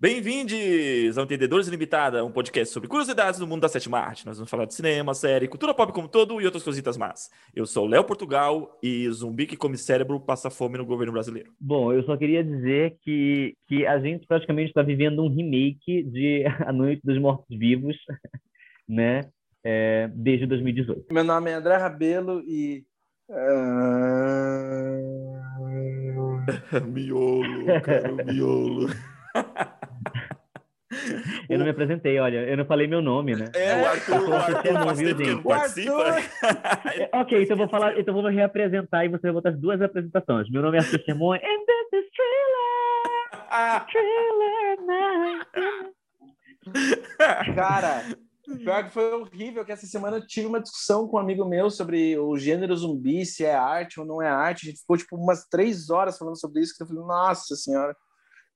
[0.00, 4.24] Bem-vindos ao Entendedores Limitada, um podcast sobre curiosidades do mundo da sétima arte.
[4.24, 7.28] Nós vamos falar de cinema, série, cultura pop como todo e outras cositas más.
[7.52, 11.52] Eu sou Léo Portugal e zumbi que come cérebro passa fome no governo brasileiro.
[11.58, 16.44] Bom, eu só queria dizer que, que a gente praticamente está vivendo um remake de
[16.64, 17.96] A Noite dos Mortos-Vivos,
[18.88, 19.22] né?
[19.64, 21.12] É, desde 2018.
[21.12, 22.84] Meu nome é André Rabelo e.
[26.86, 28.86] miolo, cara, miolo.
[31.48, 33.46] Eu não me apresentei, olha, eu não falei meu nome, né?
[33.54, 35.42] É, o Arthur, o Arthur não viu, gente?
[37.12, 39.58] ok, então eu vou falar, então eu vou me reapresentar e você vai botar as
[39.58, 40.50] duas apresentações.
[40.50, 45.94] Meu nome é Arthur Simone and this is Thriller, Thriller Night.
[47.54, 48.04] Cara,
[48.56, 51.70] pior que foi horrível que essa semana eu tive uma discussão com um amigo meu
[51.70, 54.66] sobre o gênero zumbi, se é arte ou não é arte.
[54.66, 57.96] A gente ficou tipo umas três horas falando sobre isso, que eu falei, nossa senhora,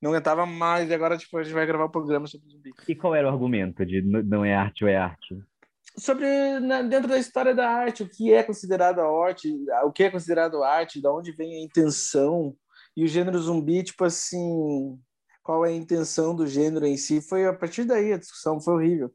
[0.02, 2.72] não aguentava mais, e agora tipo, a gente vai gravar o programa sobre zumbi.
[2.88, 5.38] E qual era o argumento de não é arte ou é arte?
[5.96, 6.26] Sobre
[6.58, 9.48] né, dentro da história da arte, o que é considerado arte,
[9.84, 12.54] o que é considerado arte, da onde vem a intenção,
[12.96, 14.98] e o gênero zumbi, tipo assim,
[15.42, 17.20] qual é a intenção do gênero em si.
[17.20, 19.12] Foi a partir daí a discussão, foi horrível.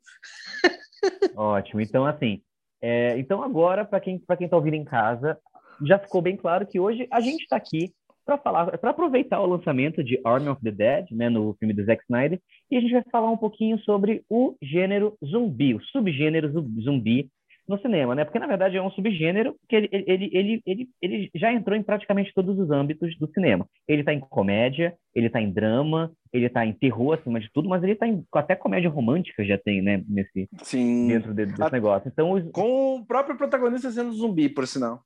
[1.36, 1.82] Ótimo.
[1.82, 2.42] Então, assim,
[2.82, 5.38] é, então agora, para quem para quem está ouvindo em casa,
[5.82, 7.94] já ficou bem claro que hoje a gente está aqui
[8.28, 11.84] para falar, para aproveitar o lançamento de Army of the Dead, né, no filme do
[11.86, 12.40] Zack Snyder,
[12.70, 17.30] e a gente vai falar um pouquinho sobre o gênero zumbi, o subgênero zu- zumbi
[17.68, 18.24] no cinema, né?
[18.24, 21.84] Porque na verdade é um subgênero que ele, ele, ele, ele, ele já entrou em
[21.84, 23.68] praticamente todos os âmbitos do cinema.
[23.86, 27.68] Ele está em comédia, ele está em drama, ele está em terror acima de tudo,
[27.68, 31.08] mas ele está em até comédia romântica já tem, né, nesse Sim.
[31.10, 32.08] dentro de- desse A- negócio.
[32.10, 35.02] Então, os- Com o próprio protagonista sendo zumbi, por sinal.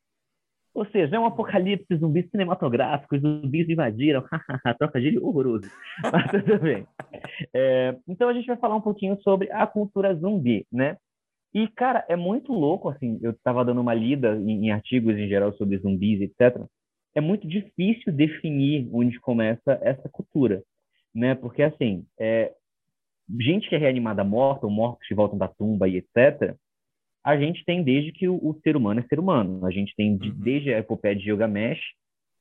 [0.74, 4.24] Ou seja, é um apocalipse zumbi cinematográfico, os zumbis invadiram,
[4.80, 5.70] trocadilho horroroso.
[6.12, 6.88] Mas tudo bem.
[7.54, 10.98] É, então a gente vai falar um pouquinho sobre a cultura zumbi, né?
[11.54, 15.28] E, cara, é muito louco, assim, eu estava dando uma lida em, em artigos em
[15.28, 16.64] geral sobre zumbis, etc.
[17.14, 20.64] É muito difícil definir onde começa essa cultura,
[21.14, 21.36] né?
[21.36, 22.54] Porque, assim, é,
[23.40, 26.56] gente que é reanimada morta, ou mortos que voltam da tumba e etc.,
[27.24, 29.66] a gente tem desde que o, o ser humano é ser humano.
[29.66, 30.36] A gente tem de- Uhum.
[30.38, 31.80] desde a epopeia de Gilgamesh,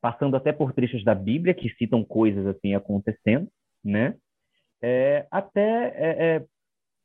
[0.01, 3.49] passando até por trechos da Bíblia que citam coisas assim acontecendo,
[3.85, 4.15] né?
[4.83, 6.45] É, até é, é,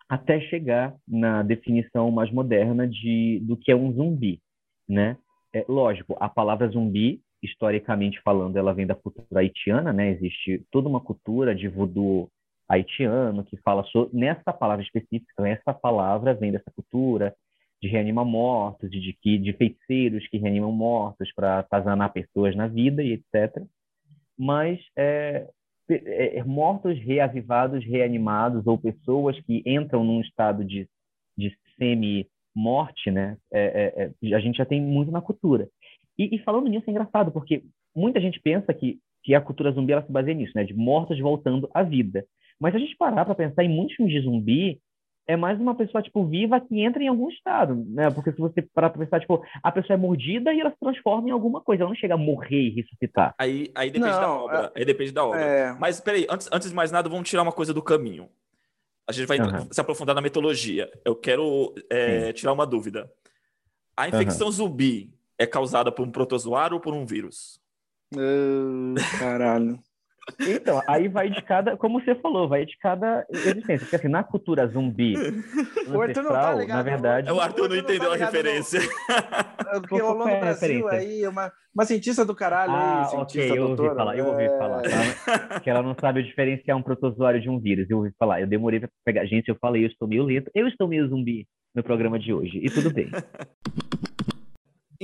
[0.07, 4.39] até chegar na definição mais moderna de do que é um zumbi,
[4.87, 5.17] né?
[5.53, 10.11] É, lógico, a palavra zumbi, historicamente falando, ela vem da cultura haitiana, né?
[10.11, 12.29] Existe toda uma cultura de voodoo
[12.69, 17.35] haitiano que fala sobre nessa palavra específica, essa palavra vem dessa cultura
[17.81, 23.03] de reanimar mortos, de, que- de feiticeiros que reanimam mortos para atazanar pessoas na vida
[23.03, 23.65] e etc.
[24.37, 25.47] Mas é,
[25.87, 30.87] pe- é, mortos reavivados, reanimados, ou pessoas que entram num estado de,
[31.37, 33.37] de semi-morte, né?
[33.53, 35.67] É, é, é, a gente já tem muito na cultura.
[36.17, 37.63] E, e falando nisso, é engraçado, porque
[37.95, 40.63] muita gente pensa que, que a cultura zumbi ela se baseia nisso, né?
[40.63, 42.25] De mortos voltando à vida.
[42.59, 44.79] Mas se a gente parar para pensar em muitos filmes de zumbi,
[45.27, 48.09] é mais uma pessoa, tipo, viva que entra em algum estado, né?
[48.11, 51.29] Porque se você parar pra pensar, tipo, a pessoa é mordida e ela se transforma
[51.29, 53.33] em alguma coisa, ela não chega a morrer e ressuscitar.
[53.37, 54.71] Aí, aí depende da Não, obra.
[54.75, 55.39] Aí depende da obra.
[55.39, 58.29] É, Mas peraí, antes, antes de mais nada, vamos tirar uma coisa do caminho.
[59.07, 59.67] A gente vai Aham.
[59.71, 60.91] se aprofundar na mitologia.
[61.03, 63.11] Eu quero é, tirar uma dúvida.
[63.97, 67.59] A infecção zumbi é causada por um protozoário ou por um vírus?
[68.15, 69.79] Ah, caralho.
[70.39, 73.79] Então, aí vai de cada, como você falou, vai de cada existência.
[73.79, 75.13] Porque assim, na cultura zumbi
[75.87, 77.31] O Arthur não tá ligado, na verdade.
[77.31, 78.79] O Arthur não tá entendeu a ligado, referência.
[78.79, 83.07] É Porque Qual rolou foi no a Brasil aí, uma, uma cientista do caralho Ah,
[83.07, 83.95] aí, eu ouvi doutora.
[83.95, 84.81] falar, eu ouvi é, falar.
[84.81, 85.59] tá?
[85.59, 87.87] Que ela não sabe diferenciar um protozoário de um vírus.
[87.89, 89.25] Eu ouvi falar, eu demorei pra pegar.
[89.25, 90.49] Gente, eu falei, eu estou meio lento.
[90.55, 92.59] Eu estou meio zumbi no programa de hoje.
[92.63, 93.09] E tudo bem.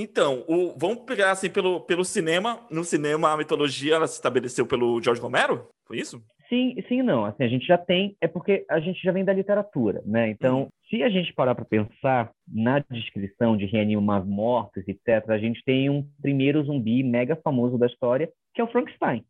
[0.02, 2.66] Então, o- vamos pegar assim pelo, pelo cinema.
[2.72, 5.68] No cinema, a mitologia ela se estabeleceu pelo George Romero?
[5.86, 6.24] Foi isso?
[6.50, 7.24] Sim, sim e não.
[7.24, 10.30] Assim, a gente já tem, é porque a gente já vem da literatura, né?
[10.30, 10.70] Então, Uhum.
[10.90, 15.90] se a gente parar para pensar na descrição de reanimar mortos, etc., a gente tem
[15.90, 19.24] um primeiro zumbi mega famoso da história, que é o Frankenstein.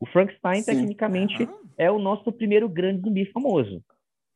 [0.00, 0.74] O Frankenstein, Sim.
[0.74, 3.82] tecnicamente, Ah, é o nosso primeiro grande zumbi famoso.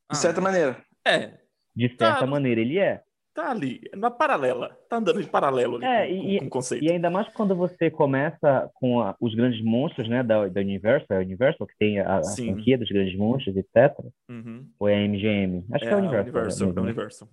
[0.08, 0.82] ah, De certa maneira.
[1.06, 1.38] É,
[1.76, 2.30] De certa Claro.
[2.30, 3.02] maneira, ele é.
[3.40, 4.76] Tá ali, na paralela.
[4.88, 6.84] Tá andando de paralelo ali É, com, e- com, conceito.
[6.84, 11.16] E ainda mais quando você começa com a- os grandes monstros, né, da, da Universal,
[11.16, 13.98] é a Universal que tem a, a franquia dos grandes monstros, etc.
[14.28, 14.66] Uhum.
[14.78, 15.64] Ou é a MGM?
[15.72, 16.22] Acho que é a Universal.
[16.22, 17.28] Universal, né, é Universal.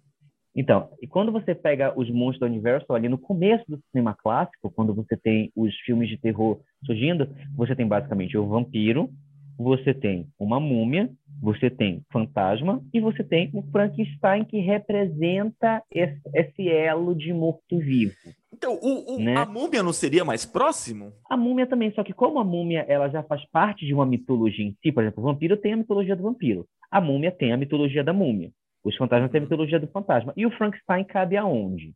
[0.55, 4.71] Então, e quando você pega os monstros da Universal ali no começo do cinema clássico,
[4.71, 9.09] quando você tem os filmes de terror surgindo, você tem basicamente o vampiro,
[9.57, 11.09] você tem uma múmia,
[11.41, 18.13] você tem fantasma e você tem o Frankenstein que representa esse, esse elo de morto-vivo.
[18.53, 19.35] Então, o, o, né?
[19.35, 21.11] a múmia não seria mais próximo?
[21.29, 24.65] A múmia também, só que como a múmia ela já faz parte de uma mitologia
[24.65, 27.57] em si, por exemplo, o vampiro tem a mitologia do vampiro, a múmia tem a
[27.57, 28.51] mitologia da múmia,
[28.83, 30.33] os fantasmas têm a mitologia do fantasma.
[30.35, 31.93] E o Frankenstein cabe aonde?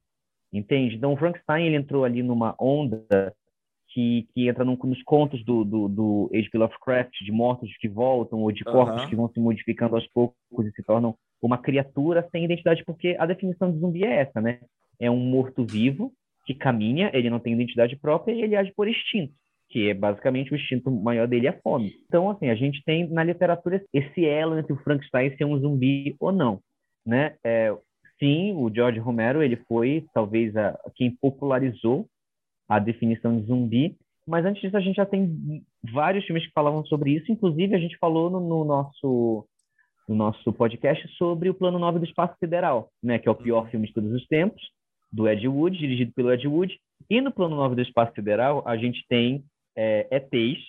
[0.52, 0.96] Entende?
[0.96, 3.34] Então, o Frankenstein ele entrou ali numa onda
[3.93, 6.57] que, que entra num, nos contos do, do, do H.P.
[6.57, 9.09] Lovecraft, de mortos que voltam ou de corpos uhum.
[9.09, 13.25] que vão se modificando aos poucos e se tornam uma criatura sem identidade, porque a
[13.25, 14.59] definição de zumbi é essa, né?
[14.99, 16.11] É um morto-vivo
[16.45, 19.33] que caminha, ele não tem identidade própria e ele age por instinto,
[19.69, 21.93] que é basicamente o instinto maior dele é a fome.
[22.07, 26.15] Então, assim, a gente tem na literatura esse elo entre o Frankenstein ser um zumbi
[26.19, 26.59] ou não,
[27.05, 27.35] né?
[27.43, 27.75] É,
[28.19, 32.07] sim, o George Romero, ele foi talvez a, quem popularizou
[32.71, 33.97] a definição de zumbi.
[34.25, 37.29] Mas antes disso, a gente já tem vários filmes que falavam sobre isso.
[37.29, 39.45] Inclusive, a gente falou no, no nosso
[40.07, 43.69] no nosso podcast sobre o Plano 9 do Espaço Sideral, né, que é o pior
[43.69, 44.62] filme de todos os tempos,
[45.12, 46.77] do Ed Wood, dirigido pelo Ed Wood.
[47.09, 49.44] E no Plano 9 do Espaço Sideral, a gente tem
[49.75, 50.59] é, ETs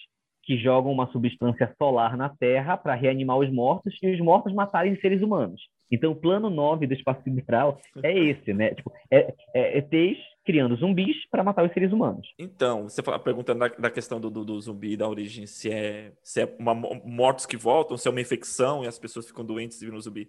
[0.45, 4.97] que jogam uma substância solar na Terra para reanimar os mortos e os mortos matarem
[5.01, 5.61] seres humanos.
[5.93, 8.75] Então, o plano 9 do espaço sideral é esse, né?
[8.75, 12.27] Tipo, é, é ETs criando zumbis para matar os seres humanos.
[12.39, 16.13] Então, você fala, perguntando da, da questão do, do, do, zumbi, da origem, se é,
[16.23, 19.81] se é uma, mortos que voltam, se é uma infecção e as pessoas ficam doentes
[19.81, 20.29] e viram zumbi.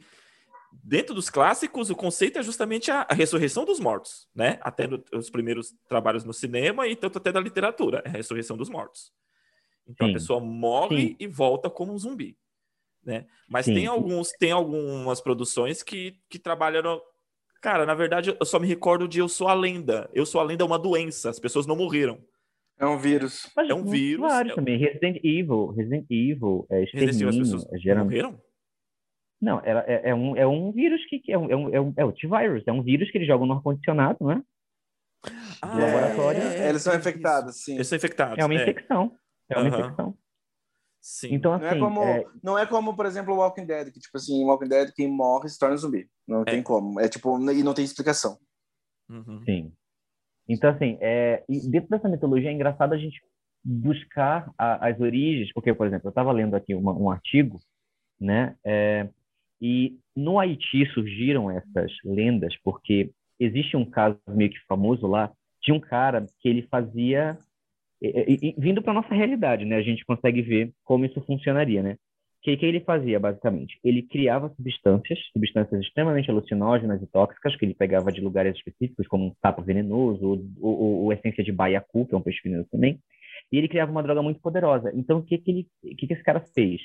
[0.83, 4.59] Dentro dos clássicos, o conceito é justamente a, a ressurreição dos mortos, né?
[4.61, 8.57] Até no, os primeiros trabalhos no cinema e tanto até da literatura, é a ressurreição
[8.57, 9.11] dos mortos.
[9.87, 10.11] Então Sim.
[10.11, 11.15] a pessoa morre Sim.
[11.19, 12.37] e volta como um zumbi
[13.05, 13.25] né?
[13.49, 13.73] Mas Sim.
[13.73, 17.01] tem alguns, tem algumas produções que, que trabalham.
[17.61, 20.09] Cara, na verdade, eu só me recordo de Eu Sou a Lenda.
[20.13, 22.19] Eu Sou a Lenda é uma doença, as pessoas não morreram.
[22.79, 23.51] É um vírus.
[23.55, 24.25] Mas, é um vírus.
[24.25, 24.55] Claro, é...
[24.55, 24.77] também.
[24.77, 27.29] Resident Evil, Resident Evil, é extermínio.
[27.29, 28.21] As pessoas é, geralmente...
[28.21, 28.41] morreram?
[29.41, 31.93] Não, é, é, é, um, é um vírus que, é, um, é, um, é, um,
[31.97, 34.41] é o T-Virus, é um vírus que eles jogam no ar-condicionado, não é?
[35.61, 36.41] Ah, laboratório.
[36.41, 37.75] É, eles são infectados, sim.
[37.75, 38.37] Eles são infectados.
[38.37, 39.17] É uma infecção.
[39.49, 39.79] É uma uhum.
[39.79, 40.17] infecção.
[41.03, 41.33] Sim.
[41.33, 42.25] Então, assim, não, é assim, como, é...
[42.41, 45.49] não é como, por exemplo, o Walking Dead, que, tipo assim, Walking Dead, quem morre
[45.49, 46.07] se torna zumbi.
[46.25, 46.45] Não é.
[46.45, 46.97] tem como.
[46.97, 48.37] É tipo, e não tem explicação.
[49.09, 49.43] Uhum.
[49.43, 49.73] Sim.
[50.47, 53.21] Então, assim, é, dentro dessa mitologia é engraçado a gente
[53.61, 57.59] buscar a, as origens, porque, por exemplo, eu estava lendo aqui uma, um artigo,
[58.17, 59.09] né, é,
[59.61, 65.73] e no Haiti surgiram essas lendas, porque existe um caso meio que famoso lá de
[65.73, 67.37] um cara que ele fazia
[68.03, 69.77] e, e, vindo para nossa realidade, né?
[69.77, 71.93] A gente consegue ver como isso funcionaria, né?
[71.93, 73.79] O que, que ele fazia, basicamente?
[73.81, 79.27] Ele criava substâncias, substâncias extremamente alucinógenas e tóxicas, que ele pegava de lugares específicos, como
[79.27, 82.99] um sapo venenoso, ou, ou, ou essência de baiacu, que é um peixe venenoso também,
[83.49, 84.91] e ele criava uma droga muito poderosa.
[84.93, 86.81] Então, o que, que, ele, o que, que esse cara fez?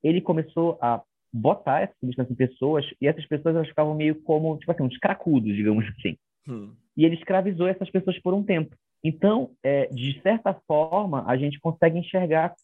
[0.00, 1.02] Ele começou a
[1.32, 4.98] botar essa substância em pessoas, e essas pessoas elas ficavam meio como, tipo assim, uns
[4.98, 6.16] cracudos, digamos assim.
[6.48, 6.72] Hum.
[6.96, 8.76] E ele escravizou essas pessoas por um tempo.
[9.02, 12.54] Então, é, de certa forma, a gente consegue enxergar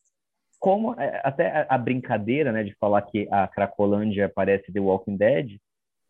[0.58, 5.58] como é, até a, brincadeira, né, de falar que a Cracolândia parece The Walking Dead,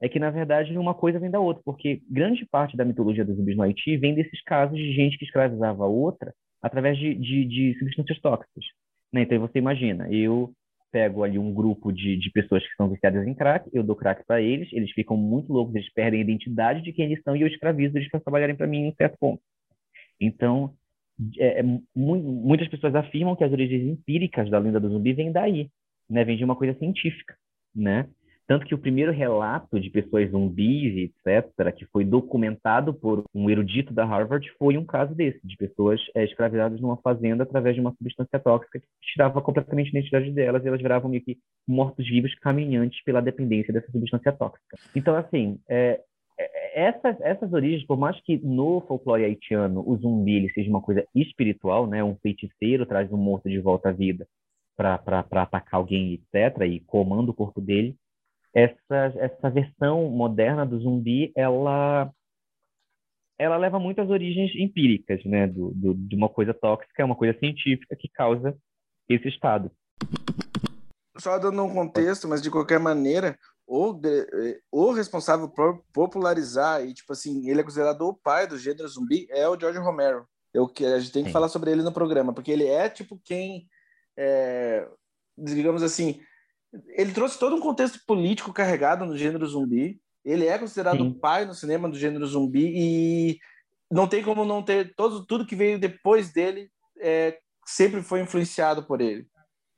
[0.00, 3.36] é que na verdade uma coisa vem da outra, porque grande parte da mitologia dos
[3.36, 7.44] zumbis no Haiti vem desses casos de gente que escravizava a outra através de, de,
[7.44, 8.64] de substâncias tóxicas.
[9.12, 9.22] Né?
[9.22, 10.52] Então você imagina, eu
[10.92, 14.24] pego ali um grupo de, de pessoas que são viciadas em crack, eu dou crack
[14.26, 17.40] para eles, eles ficam muito loucos, eles perdem a identidade de quem eles são e
[17.40, 19.42] eu escravizo eles para trabalharem para mim em um certo ponto.
[20.20, 20.74] Então,
[21.38, 21.62] é, é
[21.94, 25.70] muitas pessoas afirmam que as origens empíricas da lenda do zumbi vêm daí,
[26.08, 26.24] né?
[26.24, 27.34] Vem de uma coisa científica,
[27.74, 28.08] né?
[28.46, 33.92] Tanto que o primeiro relato de pessoas zumbis, etc., que foi documentado por um erudito
[33.92, 37.92] da Harvard, foi um caso desse, de pessoas é, escravizadas numa fazenda através de uma
[37.94, 43.02] substância tóxica que tirava completamente a identidade delas e elas viravam meio que mortos-vivos caminhantes
[43.02, 44.76] pela dependência dessa substância tóxica.
[44.94, 46.00] Então, assim, é,
[46.38, 51.06] essas, essas origens, por mais que no folclore haitiano o zumbi ele seja uma coisa
[51.14, 52.04] espiritual, né?
[52.04, 54.28] Um feiticeiro traz um morto de volta à vida
[54.76, 55.00] para
[55.42, 57.96] atacar alguém, etc., e comanda o corpo dele.
[58.54, 62.10] Essa, essa versão moderna do zumbi, ela
[63.38, 65.46] ela leva muitas origens empíricas, né?
[65.46, 68.56] Do, do, de uma coisa tóxica, é uma coisa científica que causa
[69.08, 69.70] esse estado.
[71.18, 76.94] Só dando um contexto, mas de qualquer maneira, o, eh, o responsável por popularizar e
[76.94, 80.68] tipo assim ele é considerado o pai do gênero zumbi é o George Romero eu
[80.68, 81.32] que a gente tem que Sim.
[81.32, 83.66] falar sobre ele no programa porque ele é tipo quem
[84.16, 84.88] é,
[85.36, 86.20] digamos assim
[86.90, 91.08] ele trouxe todo um contexto político carregado no gênero zumbi ele é considerado Sim.
[91.08, 93.38] o pai no cinema do gênero zumbi e
[93.90, 96.70] não tem como não ter todo tudo que veio depois dele
[97.00, 99.26] é, sempre foi influenciado por ele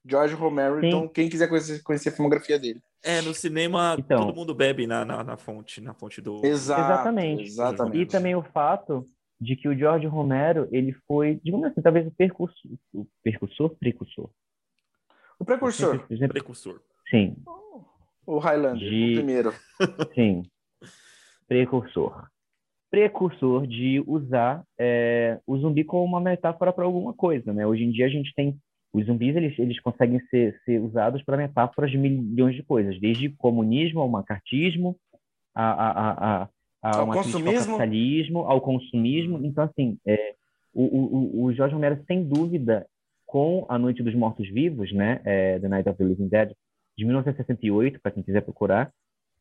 [0.07, 0.87] George Romero, Sim.
[0.87, 2.81] então quem quiser conhecer, conhecer a filmografia dele.
[3.03, 6.45] É, no cinema então, todo mundo bebe na, na, na, fonte, na fonte do.
[6.45, 7.43] Exato, exatamente.
[7.45, 7.99] exatamente.
[7.99, 9.09] E também o fato
[9.41, 14.31] de que o George Romero, ele foi, digamos assim, talvez o percursor, o percursor, precursor.
[15.39, 16.07] O precursor.
[16.09, 16.81] Precursor.
[17.09, 17.37] Sim.
[18.27, 19.13] O Highlander, de...
[19.13, 19.55] o primeiro.
[20.15, 20.43] Sim.
[21.47, 22.29] Precursor.
[22.91, 27.67] Precursor de usar é, o zumbi como uma metáfora para alguma coisa, né?
[27.67, 28.59] Hoje em dia a gente tem
[28.93, 33.29] os zumbis eles, eles conseguem ser, ser usados para metáforas de milhões de coisas, desde
[33.31, 34.97] comunismo ao macartismo,
[35.55, 36.49] a, a, a,
[36.83, 39.45] a, ao capitalismo, ao consumismo.
[39.45, 40.35] Então, assim, é,
[40.73, 42.87] o, o, o Jorge Romero, sem dúvida,
[43.27, 46.53] com A Noite dos Mortos Vivos, né, é, The Night of the Living Dead,
[46.97, 48.91] de 1968, para quem quiser procurar,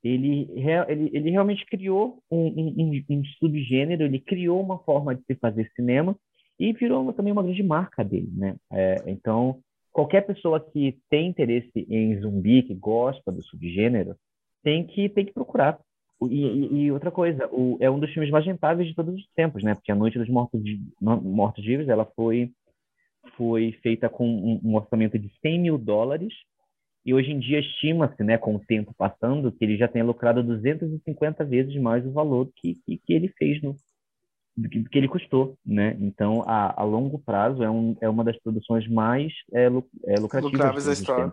[0.04, 0.48] ele,
[0.88, 5.72] ele, ele realmente criou um, um, um, subgênero, ele criou uma forma de se fazer
[5.76, 6.16] cinema
[6.60, 8.56] e virou também uma grande marca dele, né?
[8.72, 9.60] É, então,
[9.92, 14.16] qualquer pessoa que tem interesse em zumbi, que gosta do subgênero,
[14.64, 15.80] tem que, tem que procurar.
[16.24, 19.28] E, e, e outra coisa, o, é um dos filmes mais rentáveis de todos os
[19.36, 19.76] tempos, né?
[19.76, 20.62] Porque A Noite dos Mortos,
[21.00, 22.52] Mortos Vivos, ela foi,
[23.36, 26.34] foi feita com um, um orçamento de 100 mil dólares
[27.08, 30.44] e hoje em dia estima-se, né, com o tempo passando, que ele já tenha lucrado
[30.44, 33.78] 250 vezes mais o valor que, que, que ele fez no,
[34.58, 35.96] do que, do que ele custou, né?
[36.00, 40.52] Então, a, a longo prazo é, um, é uma das produções mais é, é, lucrativas.
[40.52, 41.32] Lucráveis da história.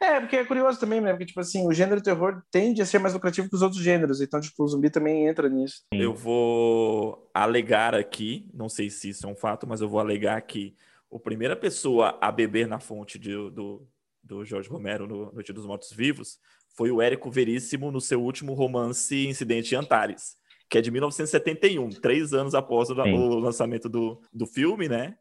[0.00, 1.10] É, porque é curioso também, né?
[1.10, 4.20] Porque, tipo assim, o gênero terror tende a ser mais lucrativo que os outros gêneros.
[4.20, 5.82] Então, tipo, o zumbi também entra nisso.
[5.92, 10.40] Eu vou alegar aqui, não sei se isso é um fato, mas eu vou alegar
[10.42, 10.76] que
[11.12, 13.84] a primeira pessoa a beber na fonte de, do,
[14.22, 16.38] do Jorge Romero no Noite dos Mortos Vivos
[16.76, 20.37] foi o Érico Veríssimo no seu último romance Incidente em Antares
[20.68, 25.14] que é de 1971, três anos após o, o lançamento do, do filme, né?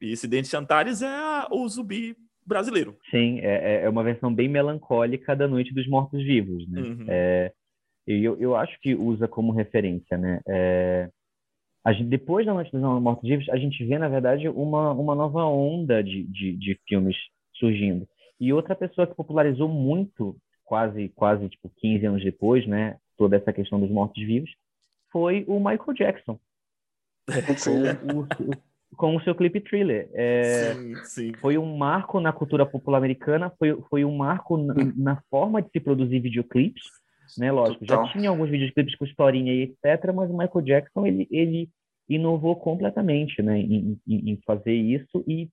[0.00, 2.96] E Incidente de Antares é a, o zumbi brasileiro.
[3.10, 6.80] Sim, é, é, é uma versão bem melancólica da Noite dos Mortos-Vivos, né?
[6.80, 7.06] Uhum.
[7.08, 7.52] É,
[8.06, 10.40] eu, eu acho que usa como referência, né?
[10.48, 11.10] É,
[11.88, 16.02] gente, depois da Noite dos Mortos-Vivos, a gente vê, na verdade, uma, uma nova onda
[16.02, 17.16] de, de, de filmes
[17.54, 18.08] surgindo.
[18.40, 22.96] E outra pessoa que popularizou muito, quase, quase tipo 15 anos depois, né?
[23.16, 24.50] Toda essa questão dos mortos-vivos,
[25.10, 26.38] foi o Michael Jackson.
[27.26, 30.08] com, o, com o seu clipe Thriller.
[30.14, 31.32] É, sim, sim.
[31.40, 35.70] Foi um marco na cultura popular americana, foi, foi um marco na, na forma de
[35.70, 36.84] se produzir videoclipes,
[37.36, 37.52] né?
[37.52, 38.06] Lógico, Total.
[38.06, 41.68] já tinha alguns videoclipes com historinha e etc., mas o Michael Jackson, ele, ele
[42.08, 45.50] inovou completamente, né, em, em, em fazer isso e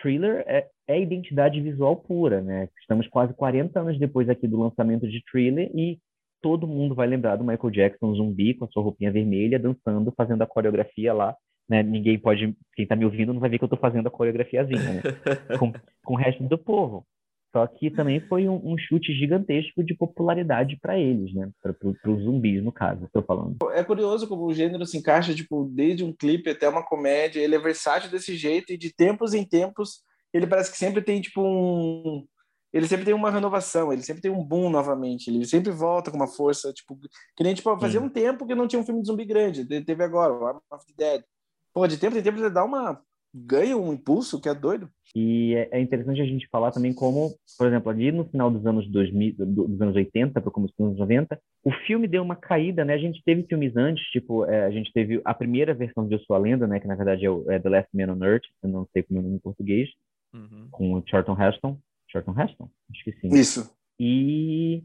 [0.00, 2.68] Thriller é, é identidade visual pura, né?
[2.80, 5.98] Estamos quase 40 anos depois aqui do lançamento de Thriller e
[6.44, 10.42] todo mundo vai lembrar do Michael Jackson zumbi com a sua roupinha vermelha, dançando, fazendo
[10.42, 11.34] a coreografia lá.
[11.66, 11.82] Né?
[11.82, 14.78] Ninguém pode, quem está me ouvindo não vai ver que eu estou fazendo a coreografiazinha,
[14.78, 15.02] né?
[15.58, 15.72] com,
[16.04, 17.06] com o resto do povo.
[17.50, 21.48] Só que também foi um, um chute gigantesco de popularidade para eles, né?
[21.62, 21.74] Para
[22.12, 23.56] os zumbis, no caso, estou falando.
[23.72, 27.40] É curioso como o gênero se encaixa, tipo, desde um clipe até uma comédia.
[27.40, 30.02] Ele é versátil desse jeito e de tempos em tempos
[30.34, 32.26] ele parece que sempre tem, tipo, um,
[32.74, 36.16] ele sempre tem uma renovação, ele sempre tem um boom novamente, ele sempre volta com
[36.16, 36.98] uma força, tipo,
[37.36, 40.02] que nem, tipo, fazia um tempo que não tinha um filme de zumbi grande, teve
[40.02, 41.24] agora, o Arm of the Dead.
[41.72, 43.00] Pô, de tempo em tempo ele dá uma,
[43.32, 44.88] ganha um impulso que é doido.
[45.14, 48.66] E é, é interessante a gente falar também como, por exemplo, ali no final dos
[48.66, 52.34] anos 2000, dos anos 80 para o começo dos anos 90, o filme deu uma
[52.34, 52.94] caída, né?
[52.94, 56.20] A gente teve filmes antes, tipo, é, a gente teve a primeira versão de Eu
[56.20, 56.80] Sou a Lenda, né?
[56.80, 59.20] Que na verdade é, o, é The Last Man on Earth, eu não sei como
[59.20, 59.88] é o nome em português,
[60.32, 60.68] uhum.
[60.72, 61.78] com o Charlton Heston.
[62.14, 62.70] Charlton Heston?
[62.90, 63.28] Acho que sim.
[63.28, 63.70] Isso.
[63.98, 64.82] E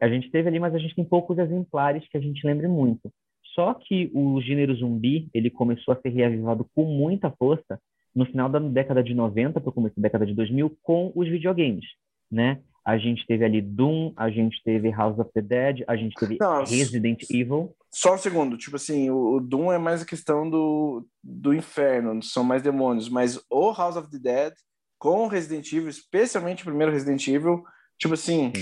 [0.00, 3.10] a gente teve ali, mas a gente tem poucos exemplares que a gente lembre muito.
[3.54, 7.80] Só que o gênero zumbi, ele começou a ser reavivado com muita força
[8.14, 11.28] no final da década de 90 para o começo da década de 2000 com os
[11.28, 11.84] videogames,
[12.30, 12.60] né?
[12.84, 16.38] A gente teve ali Doom, a gente teve House of the Dead, a gente teve
[16.40, 17.74] Não, Resident Evil.
[17.92, 22.22] Só um segundo, tipo assim, o, o, Doom é mais a questão do, do inferno,
[22.22, 24.54] são mais demônios, mas o House of the Dead
[24.98, 27.62] com Resident Evil, especialmente o primeiro Resident Evil,
[27.98, 28.52] tipo assim,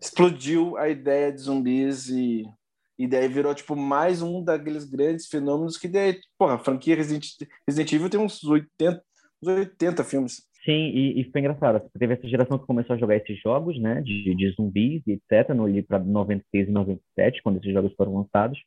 [0.00, 2.44] explodiu a ideia de zumbis e,
[2.98, 7.26] e daí virou, tipo, mais um daqueles grandes fenômenos que daí, porra, a franquia Resident,
[7.66, 9.02] Resident Evil tem uns 80,
[9.42, 10.42] uns 80 filmes.
[10.64, 11.80] Sim, e, e foi engraçado.
[11.96, 15.54] Teve essa geração que começou a jogar esses jogos, né, de, de zumbis e etc,
[15.54, 18.58] no ali para 96 e 97, quando esses jogos foram lançados.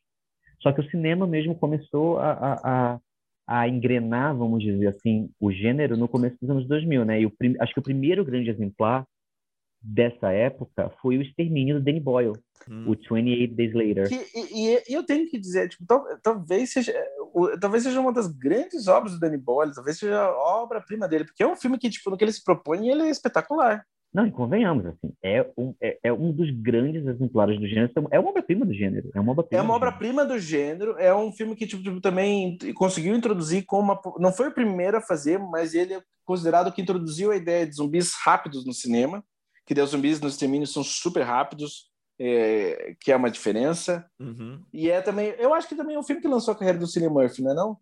[0.62, 2.54] Só que o cinema mesmo começou a, a,
[2.94, 3.00] a
[3.50, 7.20] a engrenar, vamos dizer assim, o gênero no começo dos anos 2000, né?
[7.20, 9.04] E o acho que o primeiro grande exemplar
[9.82, 12.38] dessa época foi o Extermínio do Danny Boyle,
[12.70, 12.84] hum.
[12.86, 14.08] o 28 Days Later.
[14.08, 16.94] Que, e, e, eu tenho que dizer, tipo, tal, talvez seja
[17.60, 21.42] talvez seja uma das grandes obras do Danny Boyle, talvez seja a obra-prima dele, porque
[21.42, 23.84] é um filme que, tipo, no que ele se propõe, ele é espetacular.
[24.12, 28.18] Não, e convenhamos, assim, é um, é, é um dos grandes exemplares do gênero, é
[28.18, 29.60] uma obra-prima do gênero, é uma obra-prima.
[29.60, 33.92] É uma obra-prima do gênero, é um filme que, tipo, tipo, também conseguiu introduzir como
[33.92, 37.64] uma, não foi o primeiro a fazer, mas ele é considerado que introduziu a ideia
[37.64, 39.24] de zumbis rápidos no cinema,
[39.64, 41.88] que os zumbis no extermínio são super rápidos,
[42.18, 44.04] é, que é uma diferença.
[44.18, 44.60] Uhum.
[44.72, 46.86] E é também, eu acho que também é um filme que lançou a carreira do
[46.86, 47.78] Cillian Murphy, não é não?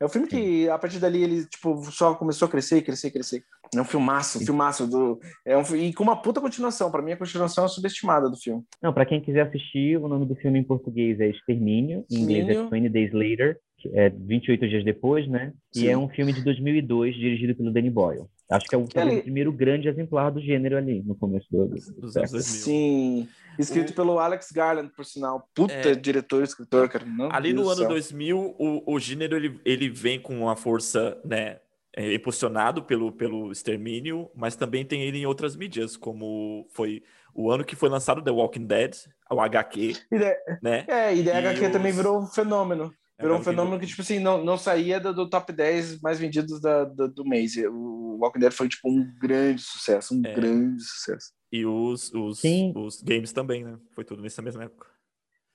[0.00, 3.44] É um filme que, a partir dali, ele, tipo, só começou a crescer, crescer, crescer.
[3.74, 5.18] É um filmaço, um filmaço do...
[5.44, 6.90] É um, e com uma puta continuação.
[6.90, 8.62] Para mim, a continuação é subestimada do filme.
[8.82, 12.48] Não, para quem quiser assistir, o nome do filme em português é Extermínio, em inglês
[12.48, 15.52] é 20 Days Later, que é 28 dias depois, né?
[15.72, 15.84] Sim.
[15.84, 18.24] E é um filme de 2002, dirigido pelo Danny Boyle.
[18.50, 19.18] Acho que é o, ele...
[19.18, 22.40] o primeiro grande exemplar do gênero ali, no começo do, 2000.
[22.40, 23.94] Sim, escrito o...
[23.94, 25.48] pelo Alex Garland, por sinal.
[25.54, 25.94] Puta é...
[25.94, 27.04] diretor, escritor, cara.
[27.04, 31.58] Não, ali no ano 2000, o, o gênero ele, ele vem com uma força, né,
[31.96, 37.02] é, impulsionado pelo, pelo extermínio, mas também tem ele em outras mídias, como foi
[37.34, 38.94] o ano que foi lançado The Walking Dead,
[39.30, 40.84] o HQ, ideia, né?
[40.88, 41.72] É, e The HQ os...
[41.72, 42.92] também virou um fenômeno.
[43.20, 46.60] Virou um fenômeno que, tipo assim, não, não saía do, do top 10 mais vendidos
[46.60, 47.54] da, do, do mês.
[47.56, 50.34] O Walking Dead foi, tipo, um grande sucesso, um é.
[50.34, 51.32] grande sucesso.
[51.54, 52.42] E os, os,
[52.74, 53.78] os games também, né?
[53.94, 54.88] Foi tudo nessa mesma época.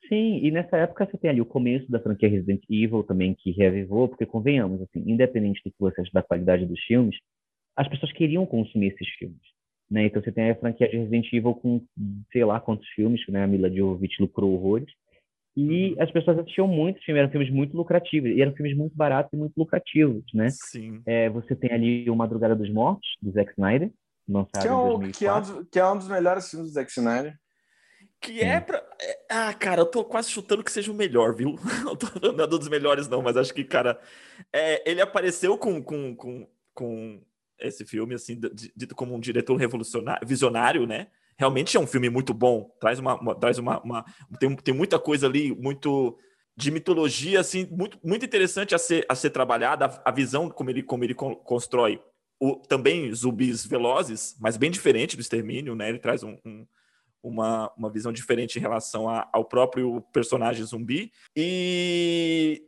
[0.08, 3.52] Sim, e nessa época você tem ali o começo da franquia Resident Evil também, que
[3.52, 7.18] reavivou, porque convenhamos, assim, independente do que você acha da qualidade dos filmes,
[7.76, 9.42] as pessoas queriam consumir esses filmes.
[9.92, 10.06] Né?
[10.06, 11.84] Então você tem a franquia de Resident Evil com
[12.32, 13.44] sei lá quantos filmes, né?
[13.44, 14.90] A Mila Jovovich lucrou horrores.
[15.58, 19.34] E as pessoas assistiam muito filme, eram filmes muito lucrativos, e eram filmes muito baratos
[19.34, 20.48] e muito lucrativos, né?
[20.50, 21.02] Sim.
[21.06, 23.92] É, você tem ali o Madrugada dos Mortos, do Zack Snyder,
[24.32, 25.14] lançado que é, um, em 2004.
[25.14, 27.40] Que é, um, que é um dos melhores filmes do Zack Snyder.
[28.22, 28.84] Que é pra.
[29.02, 31.56] É, ah, cara, eu tô quase chutando que seja o melhor, viu?
[31.84, 34.00] Não tô falando dos melhores, não, mas acho que, cara,
[34.52, 37.22] é, ele apareceu com, com, com, com
[37.58, 38.38] esse filme, assim,
[38.76, 41.08] dito como um diretor revolucionário, visionário, né?
[41.40, 42.70] realmente é um filme muito bom.
[42.82, 44.06] Traz uma, uma traz uma, uma,
[44.38, 46.18] tem, tem muita coisa ali, muito
[46.56, 49.86] de mitologia, assim, muito, muito interessante a ser, a ser trabalhada.
[49.86, 52.02] A, a visão como ele, como ele constrói
[52.40, 55.90] o, também zumbis velozes, mas bem diferente do extermínio, né?
[55.90, 56.66] Ele traz um, um
[57.22, 61.12] uma, uma visão diferente em relação a, ao próprio personagem zumbi.
[61.36, 62.64] E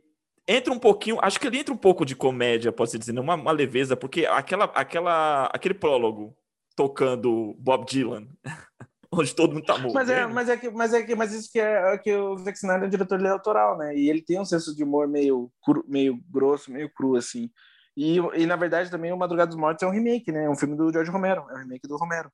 [0.46, 3.52] entra um pouquinho, acho que ele entra um pouco de comédia, pode-se dizer, uma, uma
[3.52, 6.36] leveza, porque aquela, aquela, aquele prólogo
[6.76, 8.26] tocando Bob Dylan,
[9.12, 9.94] onde todo mundo tá morrendo.
[9.94, 12.36] Mas é, mas é que, mas é que, mas isso que é, é que o
[12.38, 13.96] Zack é um diretor de autoral, né?
[13.96, 17.50] E ele tem um senso de humor meio, cru, meio grosso, meio cru, assim.
[17.96, 20.44] E, e na verdade também o Madrugada dos Mortos é um remake, né?
[20.44, 22.30] É um filme do George Romero, é um remake do Romero.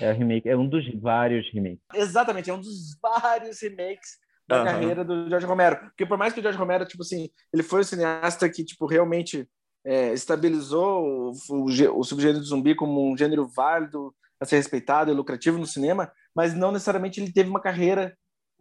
[0.00, 1.80] É um remake, é um dos vários remakes.
[1.94, 4.64] Exatamente, é um dos vários remakes da uhum.
[4.64, 5.76] carreira do George Romero.
[5.76, 8.86] Porque por mais que o George Romero, tipo assim, ele foi o cineasta que, tipo,
[8.86, 9.48] realmente
[9.84, 11.64] é, estabilizou o, o,
[11.98, 16.12] o subgênero do zumbi como um gênero válido a ser respeitado e lucrativo no cinema,
[16.34, 18.16] mas não necessariamente ele teve uma carreira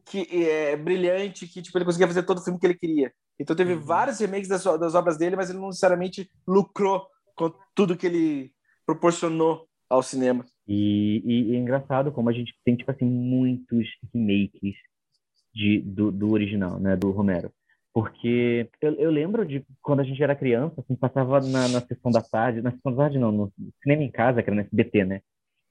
[0.05, 3.11] que é brilhante, que tipo ele conseguia fazer todo o filme que ele queria.
[3.39, 3.81] Então teve uhum.
[3.81, 8.51] vários remakes das, das, obras dele, mas ele não necessariamente lucrou com tudo que ele
[8.85, 10.45] proporcionou ao cinema.
[10.67, 14.75] E, e, e é engraçado como a gente tem tipo assim muitos remakes
[15.53, 17.51] de, do, do original, né, do Romero.
[17.93, 22.11] Porque eu, eu, lembro de quando a gente era criança, assim, passava na, na sessão
[22.11, 25.05] da tarde, na sessão da tarde não, no cinema em casa, que era no SBT,
[25.05, 25.21] né?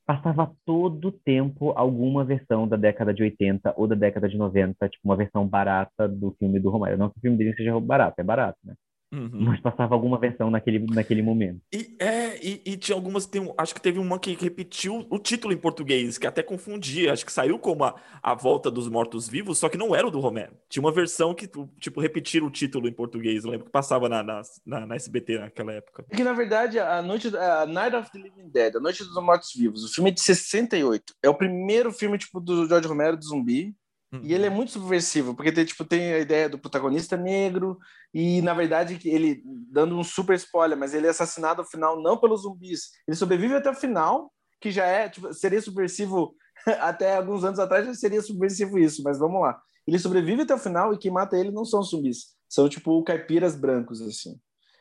[0.07, 5.03] Passava todo tempo alguma versão da década de 80 ou da década de 90, tipo
[5.09, 6.99] uma versão barata do filme do Romário.
[6.99, 8.75] Não que o filme dele seja barato, é barato, né?
[9.15, 9.31] Uhum.
[9.33, 11.61] Mas passava alguma versão naquele, naquele momento.
[11.73, 15.53] E, é, e, e tinha algumas, tem, acho que teve uma que repetiu o título
[15.53, 19.69] em português, que até confundia, acho que saiu como a, a Volta dos Mortos-Vivos, só
[19.69, 20.57] que não era o do Romero.
[20.69, 21.49] Tinha uma versão que,
[21.79, 25.39] tipo, repetiram o título em português, eu lembro que passava na, na, na, na SBT
[25.39, 26.05] naquela época.
[26.11, 29.15] É que, na verdade, a noite, a Night of the Living Dead, A Noite dos
[29.15, 33.25] Mortos-Vivos, o filme é de 68, é o primeiro filme, tipo, do George Romero, do
[33.25, 33.75] zumbi,
[34.23, 34.57] e ele é uhum.
[34.57, 37.79] muito subversivo, porque tem, tipo, tem a ideia do protagonista negro,
[38.13, 42.19] e na verdade, ele, dando um super spoiler, mas ele é assassinado ao final não
[42.19, 42.91] pelos zumbis.
[43.09, 46.35] Ele sobrevive até o final, que já é, tipo, seria subversivo
[46.81, 49.61] até alguns anos atrás, já seria subversivo isso, mas vamos lá.
[49.87, 53.57] Ele sobrevive até o final e quem mata ele não são zumbis, são tipo caipiras
[53.57, 54.39] brancos, assim.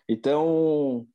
[0.08, 1.06] Então,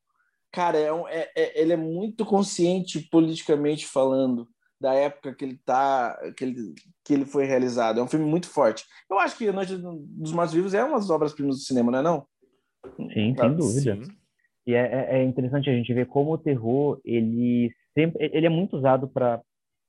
[0.53, 4.49] cara, é, um, é, é ele é muito consciente politicamente falando
[4.81, 8.01] da época que ele tá que ele, que ele foi realizado.
[8.01, 8.85] É um filme muito forte.
[9.11, 11.99] Eu acho que A Noite dos Mortos Vivos é uma das obras-primas do cinema, não
[11.99, 12.27] é não?
[13.13, 14.05] Sim, sem dúvida.
[14.05, 14.13] Sim.
[14.67, 18.51] E é, é, é interessante a gente ver como o terror ele sempre ele é
[18.51, 19.41] muito usado para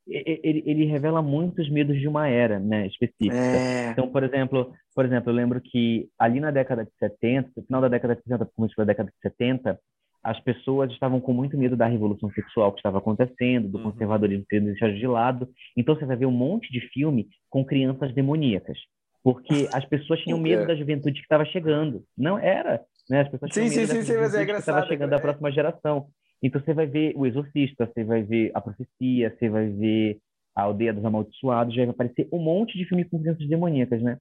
[0.07, 3.35] ele, ele revela muitos medos de uma era, né, específica.
[3.35, 3.91] É.
[3.91, 7.81] Então, por exemplo, por exemplo, eu lembro que ali na década de 70, no final
[7.81, 9.79] da década de 60, começo da década de 70,
[10.23, 13.91] as pessoas estavam com muito medo da revolução sexual que estava acontecendo, do Uhum.
[13.91, 15.47] conservadorismo sendo deixado de lado.
[15.77, 18.77] Então você vai ver um monte de filme com crianças demoníacas,
[19.23, 20.65] porque as pessoas tinham medo É.
[20.67, 22.03] da juventude que estava chegando.
[22.17, 23.21] Não era, né?
[23.21, 25.15] As pessoas Sim, tinham medo sim, da sim, é juventude que engraçado, estava chegando da
[25.17, 25.21] é.
[25.21, 26.07] próxima geração.
[26.43, 30.17] Então você vai ver o Exorcista, você vai ver a Profecia, você vai ver
[30.55, 34.17] a Aldeia dos Amaldiçoados, já vai aparecer um monte de filme com crianças demoníacas, né?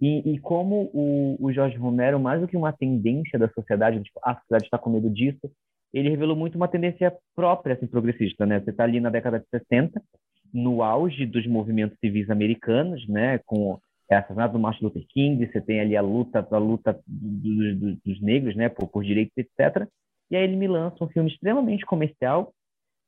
[0.00, 4.20] E, e como o, o Jorge Romero, mais do que uma tendência da sociedade, tipo,
[4.22, 5.50] "Ah, a sociedade está com medo disso,
[5.92, 8.60] ele revelou muito uma tendência própria, assim, progressista, né?
[8.60, 10.00] Você está ali na década de 60,
[10.52, 13.38] no auge dos movimentos civis americanos, né?
[13.46, 17.74] Com o assassinato do Martin Luther King, você tem ali a luta a luta do-
[17.76, 18.68] do- dos negros, né?
[18.68, 19.86] Por, por direitos, etc.
[20.30, 22.52] E aí ele me lança um filme extremamente comercial,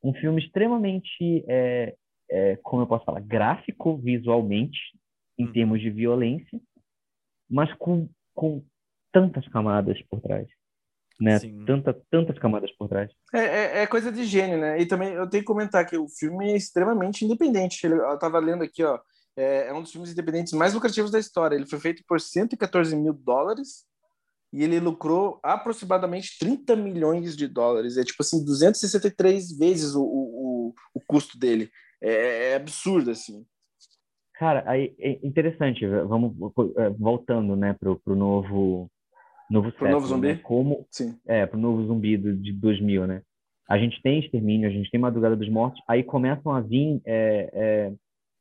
[0.02, 1.94] um filme extremamente, é,
[2.30, 4.78] é, como eu posso falar, gráfico visualmente,
[5.38, 5.52] em Uhum.
[5.52, 6.60] termos de violência,
[7.50, 8.64] mas com, com
[9.12, 10.46] tantas camadas por trás,
[11.20, 11.38] né?
[11.38, 11.64] Sim.
[11.66, 13.10] Tanta, tantas camadas por trás.
[13.34, 14.80] É, é- é coisa de gênio, né?
[14.80, 17.84] E também eu tenho que comentar que o filme é extremamente independente.
[17.84, 18.98] Ele- eu tava lendo aqui, ó.
[19.36, 21.56] É, é um dos filmes independentes mais lucrativos da história.
[21.56, 23.84] Ele foi feito por 114 mil dólares
[24.52, 27.96] e ele lucrou aproximadamente 30 milhões de dólares.
[27.96, 31.70] É tipo assim, 263 vezes o, o, o, o custo dele.
[32.02, 33.44] É, é absurdo, assim.
[34.40, 36.32] Cara, aí é interessante, vamos
[36.78, 38.90] é, voltando, né, pro, pro novo
[39.50, 40.28] novo Pro novo século, zumbi?
[40.28, 40.40] né?
[40.42, 41.14] Como Sim.
[41.28, 43.20] é, pro novo zumbi do, de 2000, né?
[43.68, 47.50] A gente tem Extermínio, a gente tem Madrugada dos Mortos, aí começam a vir é,
[47.52, 47.92] é,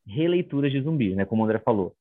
[0.08, 1.26] releituras de zumbis, né?
[1.26, 1.94] Como o André falou.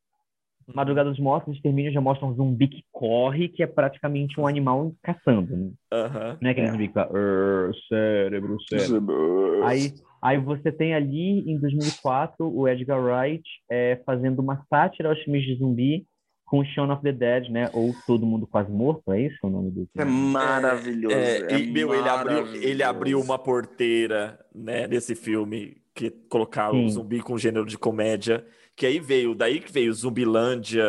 [0.72, 4.92] Madrugada dos Mortos, Extermínio já mostra um zumbi que corre, que é praticamente um animal
[5.02, 5.70] caçando, né?
[5.92, 6.38] Aham.
[6.40, 6.70] Não é aquele É.
[6.70, 9.64] zumbi que "Arr, cérebro, cérebro.
[9.64, 15.18] Aí, aí você tem ali, em 2004, o Edgar Wright é, fazendo uma sátira aos
[15.22, 16.06] filmes de zumbi
[16.44, 17.68] com Shaun of the Dead, né?
[17.74, 20.10] Ou Todo Mundo Quase Morto, é isso o nome do É filme?
[20.32, 21.14] maravilhoso.
[21.14, 22.84] É, é e, meu, ele abriu, ele maravilhoso.
[22.84, 28.86] abriu uma porteira, né, nesse filme, que colocaram o zumbi com gênero de comédia, que
[28.86, 30.84] aí veio, daí que veio Zumbilândia,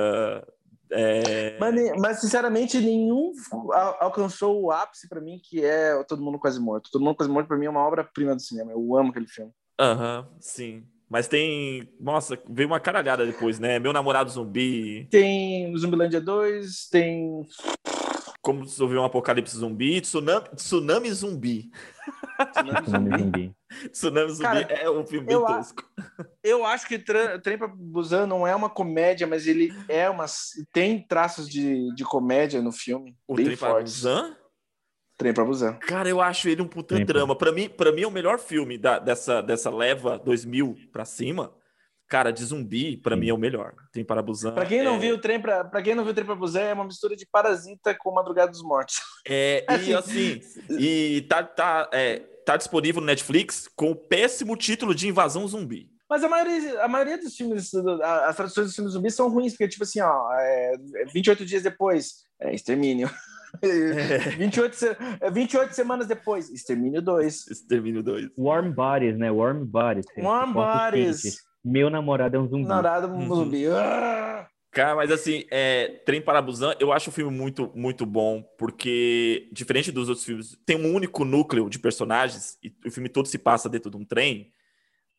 [0.91, 1.57] é...
[1.59, 3.31] Mas, mas, sinceramente, nenhum
[3.71, 6.89] al- alcançou o ápice pra mim, que é Todo Mundo Quase Morto.
[6.91, 8.71] Todo Mundo Quase Morto, pra mim, é uma obra-prima do cinema.
[8.71, 9.51] Eu amo aquele filme.
[9.79, 10.83] Aham, sim.
[11.09, 13.79] Mas tem, nossa, veio uma caralhada depois, né?
[13.79, 17.41] Meu Namorado Zumbi, Tem Zumbilândia 2, tem.
[18.41, 21.71] Como Resolver um Apocalipse Zumbi, Tsunami, Tsunami Zumbi.
[22.45, 23.55] Tsunami Zumbi.
[23.91, 25.83] Tsunami Zumbi Cara, é um filme bem eu a- tosco.
[26.43, 30.25] Eu acho que Trem pra Busan não é uma comédia, mas ele é uma.
[30.73, 33.15] Tem traços de, de comédia no filme.
[33.27, 33.81] O bem Trem para.
[33.81, 34.35] Busan?
[35.17, 35.73] Trem pra Busan.
[35.79, 37.35] Cara, eu acho ele um puta Trem pra- drama.
[37.35, 41.53] Pra mim, pra mim é o melhor filme da- dessa, dessa leva 2000 pra cima.
[42.09, 43.21] Cara, de zumbi, pra Sim.
[43.21, 43.73] mim é o melhor.
[43.91, 44.51] Tem para Busan.
[44.55, 46.73] Pra quem não é, viu Trem pra, pra quem não viu Trem pra Busan, é
[46.73, 48.95] uma mistura de Parasita com Madrugada dos Mortos.
[49.31, 50.39] É, e assim,
[50.71, 55.87] e tá, tá, é, tá disponível no Netflix com o péssimo título de Invasão Zumbi.
[56.09, 57.71] Mas a maioria, a maioria dos filmes,
[58.25, 60.73] as traduções dos filmes zumbis são ruins, porque, tipo assim, ó, é,
[61.13, 63.07] 28 dias depois, é Extermínio.
[64.37, 67.47] 28, se- é, 28 semanas depois, Extermínio 2.
[67.47, 68.29] Extermínio 2.
[68.37, 69.29] Warm Bodies, né?
[69.29, 70.05] Warm Bodies.
[70.17, 71.37] Warm Bodies.
[71.63, 72.67] Meu namorado é um zumbi.
[72.67, 73.35] Narado Uhum.
[73.35, 73.67] zumbi.
[73.67, 74.47] Ah!
[74.71, 79.49] Cara, mas assim, é, Trem para Busan, eu acho o filme muito, muito bom, porque,
[79.51, 83.39] diferente dos outros filmes, tem um único núcleo de personagens, e o filme todo se
[83.39, 84.53] passa dentro de um trem.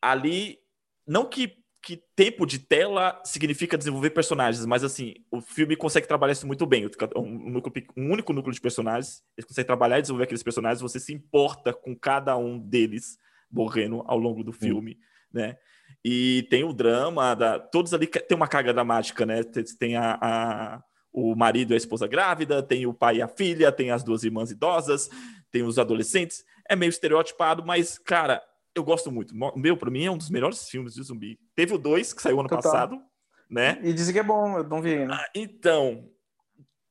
[0.01, 0.57] Ali,
[1.05, 6.31] não que, que tempo de tela significa desenvolver personagens, mas assim, o filme consegue trabalhar
[6.31, 6.89] isso muito bem.
[7.17, 10.99] Um, núcleo um único núcleo de personagens, ele consegue trabalhar e desenvolver aqueles personagens, você
[10.99, 13.17] se importa com cada um deles
[13.51, 14.97] morrendo ao longo do filme,
[15.31, 15.57] né?
[16.03, 19.43] E tem o drama, da, todos ali tem uma carga dramática, né?
[19.77, 20.83] Tem, a, a-
[21.13, 24.23] o marido e a esposa grávida, tem o pai e a filha, tem as duas
[24.23, 25.09] irmãs idosas,
[25.51, 26.43] tem os adolescentes.
[26.69, 28.41] É meio estereotipado, mas, cara,
[28.73, 29.35] eu gosto muito.
[29.55, 31.37] Meu, pra mim é um dos melhores filmes de zumbi.
[31.55, 32.63] Teve o 2, que saiu ano Total.
[32.63, 33.01] passado,
[33.49, 33.77] né?
[33.83, 35.13] E dizem que é bom, eu não vi ainda.
[35.15, 36.09] Ah, Então,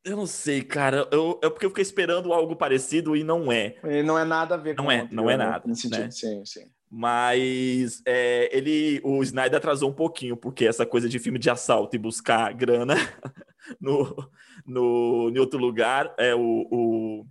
[0.04, 1.08] eu não sei, cara.
[1.10, 3.76] Eu, é porque eu fiquei esperando algo parecido e não é.
[3.84, 5.44] E não é nada a ver Não com é, o não é né?
[5.46, 6.10] nada, Nesse sentido, né?
[6.10, 6.70] sim, sim.
[6.90, 11.94] Mas é, ele, o Snyder atrasou um pouquinho, porque essa coisa de filme de assalto
[11.94, 12.94] e buscar grana
[13.80, 14.28] no,
[14.66, 17.26] no, em outro lugar, é o, o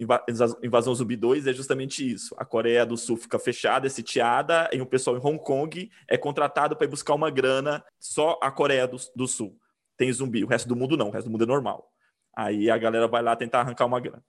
[0.00, 0.24] Inva-
[0.62, 2.34] Invasão Zumbi 2 é justamente isso.
[2.38, 6.16] A Coreia do Sul fica fechada, é sitiada, e o pessoal em Hong Kong é
[6.16, 9.58] contratado para ir buscar uma grana, só a Coreia do, do Sul
[9.96, 11.90] tem zumbi, o resto do mundo não, o resto do mundo é normal.
[12.36, 14.22] Aí a galera vai lá tentar arrancar uma grana.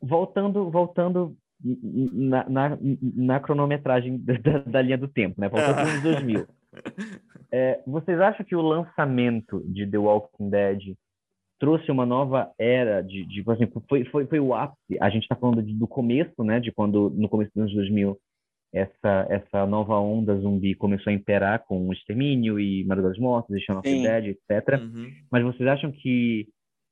[0.00, 5.48] Voltando, voltando na, na, na cronometragem da, da, linha do tempo, né?
[5.48, 6.46] Para os anos 2000.
[7.52, 10.94] É, vocês acham que o lançamento de The Walking Dead
[11.58, 15.22] trouxe uma nova era de, de por exemplo, foi, foi, foi o ápice, a gente
[15.22, 18.18] está falando de, do começo, né, de quando, no começo dos anos 2000,
[18.74, 23.56] essa, essa nova onda zumbi começou a imperar com o Extermínio e Madrugada dos Mortos,
[23.56, 24.80] e Shaun of the Dead, etc.
[24.80, 25.10] Uhum.
[25.30, 26.46] Mas vocês acham que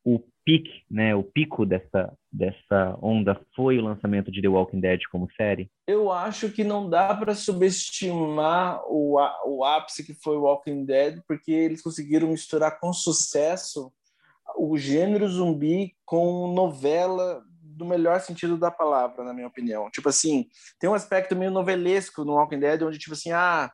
[0.04, 5.00] o pique, né, o pico dessa, dessa onda foi o lançamento de The Walking Dead
[5.10, 5.70] como série?
[5.86, 11.52] Eu acho que não dá para subestimar o, o ápice que foi Walking Dead, porque
[11.52, 13.92] eles conseguiram misturar com sucesso
[14.56, 17.42] o gênero zumbi com novela
[17.74, 19.90] do melhor sentido da palavra, na minha opinião.
[19.90, 20.46] Tipo assim,
[20.78, 23.72] tem um aspecto meio novelesco no Walking Dead, onde, tipo assim, ah,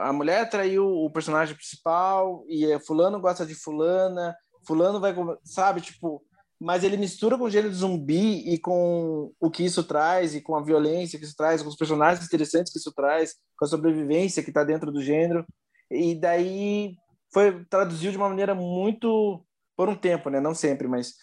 [0.00, 5.80] a mulher traiu o personagem principal e é, fulano gosta de fulana, fulano vai, sabe,
[5.80, 6.22] tipo,
[6.60, 10.54] mas ele mistura com o gênero zumbi e com o que isso traz, e com
[10.54, 14.42] a violência que isso traz, com os personagens interessantes que isso traz, com a sobrevivência
[14.42, 15.44] que está dentro do gênero,
[15.90, 16.94] e daí
[17.32, 19.44] foi traduzido de uma maneira muito
[19.76, 20.38] por um tempo, né?
[20.38, 21.14] Não sempre, mas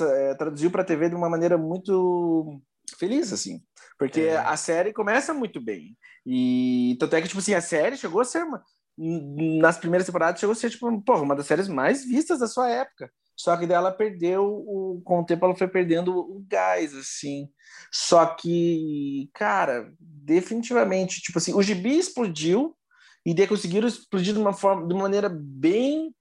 [0.00, 2.60] é, traduziu para a TV de uma maneira muito
[2.98, 3.62] feliz, assim,
[3.98, 4.36] porque é.
[4.36, 8.24] a série começa muito bem e tanto é que tipo assim a série chegou a
[8.24, 8.62] ser uma,
[8.96, 12.68] nas primeiras temporadas chegou a ser tipo porra, uma das séries mais vistas da sua
[12.68, 13.10] época.
[13.34, 17.48] Só que dela perdeu o com o tempo ela foi perdendo o gás assim.
[17.90, 22.76] Só que, cara, definitivamente, tipo assim, o gibi explodiu
[23.24, 26.14] e daí conseguiram explodir de uma forma, de uma maneira bem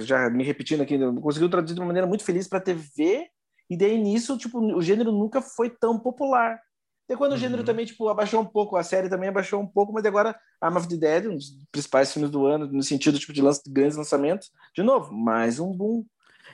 [0.00, 3.26] já me repetindo aqui, conseguiu traduzir de uma maneira muito feliz para TV,
[3.68, 6.60] e daí nisso, tipo, o gênero nunca foi tão popular.
[7.08, 7.36] E quando uhum.
[7.36, 7.66] o gênero uhum.
[7.66, 10.88] também, tipo, abaixou um pouco, a série também abaixou um pouco, mas agora Arm of
[10.88, 13.96] the Dead, um dos principais filmes do ano, no sentido, tipo, de, lance, de grandes
[13.96, 16.04] lançamentos, de novo, mais um boom.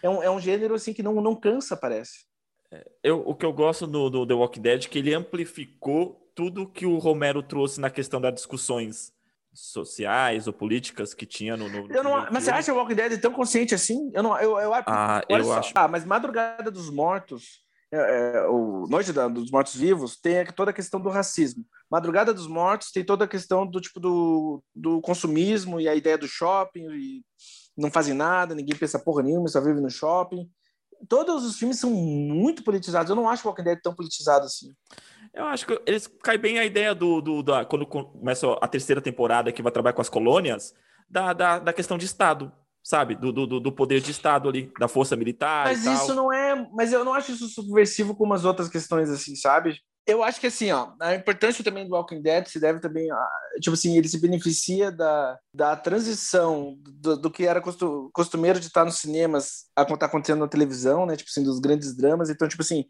[0.03, 2.27] É um, é um gênero, assim, que não, não cansa, parece.
[2.71, 6.31] É, eu, o que eu gosto do, do The Walking Dead é que ele amplificou
[6.35, 9.13] tudo que o Romero trouxe na questão das discussões
[9.55, 11.69] sociais ou políticas que tinha no.
[11.69, 14.11] no eu não, mas você acha o Walking Dead tão consciente assim?
[14.15, 15.73] Eu não, eu, eu, ah, eu acho.
[15.75, 17.61] Ah, mas Madrugada dos Mortos,
[17.93, 21.65] é, é, o Noite da, dos Mortos Vivos tem toda a questão do racismo.
[21.91, 26.17] Madrugada dos Mortos tem toda a questão do tipo do, do consumismo e a ideia
[26.17, 27.23] do shopping e
[27.77, 30.49] não fazem nada, ninguém pensa porra nenhuma, só vive no shopping.
[31.07, 33.11] Todos os filmes são muito politizados.
[33.11, 34.73] Eu não acho Walking Dead tão politizado assim.
[35.35, 39.03] Eu acho que eles caem bem a ideia do, do da, quando começa a terceira
[39.03, 40.73] temporada que vai trabalhar com as colônias,
[41.11, 42.51] da, da, da questão de Estado,
[42.83, 43.15] sabe?
[43.15, 45.67] Do, do, do poder de Estado ali, da força militar.
[45.67, 46.69] Mas isso não é.
[46.73, 49.79] Mas eu não acho isso subversivo como as outras questões, assim, sabe?
[50.05, 53.29] Eu acho que assim, ó, a importância também do Walking Dead se deve também, a,
[53.61, 57.63] tipo assim, ele se beneficia da, da transição do, do que era
[58.13, 61.15] costumeiro de estar nos cinemas a estar acontecendo na televisão, né?
[61.15, 62.31] Tipo assim, dos grandes dramas.
[62.31, 62.85] Então, tipo assim,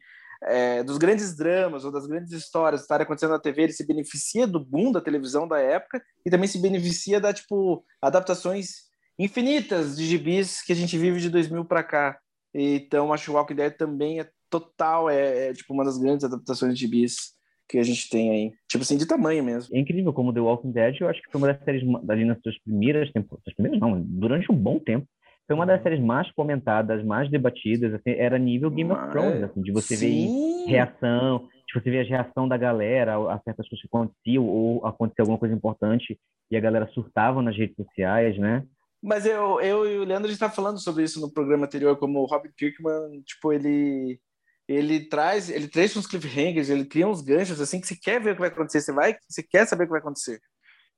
[0.45, 4.47] é, dos grandes dramas ou das grandes histórias estarem acontecendo na TV, ele se beneficia
[4.47, 8.91] do boom da televisão da época e também se beneficia da tipo adaptações
[9.23, 12.19] infinitas de gibis que a gente vive de 2000 para cá.
[12.55, 16.25] Então, acho que o Walking Dead também é total, é, é, tipo uma das grandes
[16.25, 17.33] adaptações de gibis
[17.69, 18.53] que a gente tem aí.
[18.69, 19.75] Tipo assim, de tamanho mesmo.
[19.75, 22.39] É incrível como The Walking Dead, eu acho que foi uma das séries ali nas
[22.43, 25.07] suas primeiras temporadas, primeiras não, durante um bom tempo,
[25.47, 25.83] foi uma das uhum.
[25.83, 30.65] séries mais comentadas, mais debatidas, assim, era nível Game of Thrones, assim, de você Sim.
[30.67, 34.85] ver reação, de você ver a reação da galera a certas coisas que aconteciam, ou
[34.87, 36.19] acontecia alguma coisa importante
[36.51, 38.63] e a galera surtava nas redes sociais, né?
[39.03, 41.99] Mas eu, eu e o Leandro, a gente tá falando sobre isso no programa anterior,
[41.99, 44.21] como o Robert Kirkman, tipo, ele
[44.69, 48.31] ele traz, ele traz uns cliffhangers, ele cria uns ganchos assim que você quer ver
[48.31, 50.41] o que vai acontecer, você vai, você quer saber o que vai acontecer.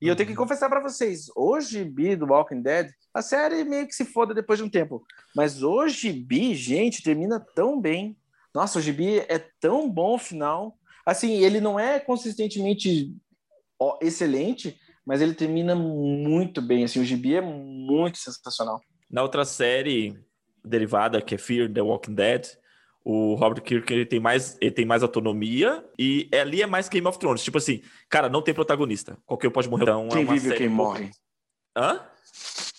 [0.01, 0.43] E eu tenho que uhum.
[0.43, 4.59] confessar para vocês, hoje Bi do Walking Dead, a série meio que se foda depois
[4.59, 5.03] de um tempo.
[5.35, 8.17] Mas hoje Bi, gente, termina tão bem.
[8.53, 10.77] Nossa, o Gibi é tão bom o final.
[11.05, 13.15] Assim, ele não é consistentemente
[14.01, 16.83] excelente, mas ele termina muito bem.
[16.83, 18.81] Assim, o Gibi é muito sensacional.
[19.09, 20.17] Na outra série
[20.63, 22.47] derivada, que é Fear the Walking Dead,
[23.03, 27.05] o Robert Kirk ele tem mais ele tem mais autonomia e ali é mais Game
[27.05, 27.43] of Thrones.
[27.43, 29.15] Tipo assim, cara, não tem protagonista.
[29.25, 29.83] Qualquer um pode morrer.
[29.83, 31.11] Então, quem é vive quem morre.
[31.77, 32.01] Hã?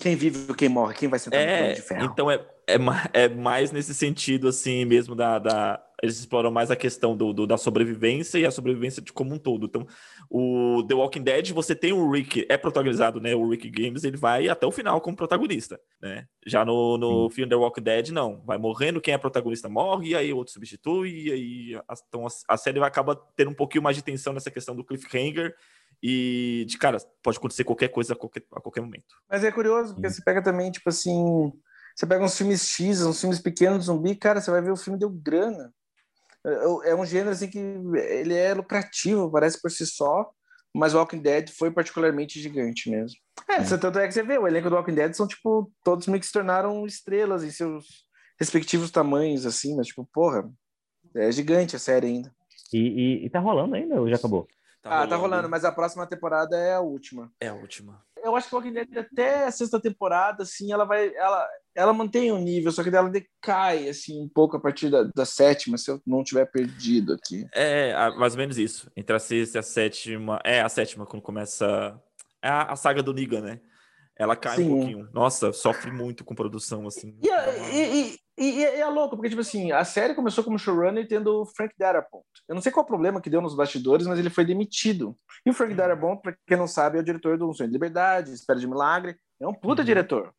[0.01, 0.95] Quem vive quem morre.
[0.95, 2.05] Quem vai sentar é, no de ferro.
[2.05, 2.77] Então é, é,
[3.13, 7.47] é mais nesse sentido assim mesmo da, da eles exploram mais a questão do, do,
[7.47, 9.67] da sobrevivência e a sobrevivência de como um todo.
[9.67, 9.87] Então,
[10.31, 13.35] o The Walking Dead, você tem o Rick, é protagonizado, né?
[13.35, 16.27] O Rick Games, ele vai até o final como protagonista, né?
[16.47, 18.43] Já no, no filme The Walking Dead, não.
[18.45, 22.31] Vai morrendo, quem é protagonista morre, e aí outro substitui, e aí a, então a,
[22.49, 25.55] a série vai acaba tendo um pouquinho mais de tensão nessa questão do cliffhanger
[26.03, 29.17] e de cara, pode acontecer qualquer coisa a qualquer, a qualquer momento.
[29.29, 31.53] Mas é curioso, porque você pega também, tipo assim,
[31.95, 34.99] você pega uns filmes X, uns filmes pequenos, zumbi, cara, você vai ver o filme
[34.99, 35.73] deu grana.
[36.85, 40.31] É um gênero assim que ele é lucrativo, parece por si só,
[40.75, 43.19] mas Walking Dead foi particularmente gigante mesmo.
[43.49, 43.79] É, hum.
[43.81, 46.27] tanto é que você vê, o elenco do Walking Dead são, tipo, todos meio que
[46.27, 48.05] se tornaram estrelas em seus
[48.39, 50.49] respectivos tamanhos, assim, mas, tipo, porra,
[51.15, 52.35] é gigante a série ainda.
[52.73, 54.47] E, e, e tá rolando ainda ou já acabou?
[54.83, 55.11] Tá ah, rolando.
[55.11, 57.33] tá rolando, mas a próxima temporada é a última.
[57.41, 58.05] É a última.
[58.23, 61.15] Eu acho que o Walking Dead até a sexta temporada, assim, ela vai.
[61.15, 64.91] Ela, ela mantém o um nível, só que ela decai, assim, um pouco a partir
[64.91, 67.47] da, da sétima, se eu não tiver perdido aqui.
[67.55, 68.91] É, mais ou menos isso.
[68.97, 70.41] Entre a sexta e a sétima.
[70.43, 72.01] É, a sétima, quando começa.
[72.43, 73.61] É a, a saga do Negan, né?
[74.19, 74.65] Ela cai Sim.
[74.65, 75.09] um pouquinho.
[75.13, 77.19] Nossa, sofre muito com produção, assim.
[77.23, 81.43] E, e, e, e, é louco, porque, tipo assim, a série começou como showrunner tendo
[81.43, 82.25] o Frank Darabont.
[82.49, 85.15] Eu não sei qual o problema que deu nos bastidores, mas ele foi demitido.
[85.45, 85.77] E o Frank uhum.
[85.77, 88.67] Darabont, pra quem não sabe, é o diretor do Um Sonho de Liberdade, Espera de
[88.67, 89.17] Milagre.
[89.39, 89.87] É um puta uhum.
[89.87, 90.33] diretor.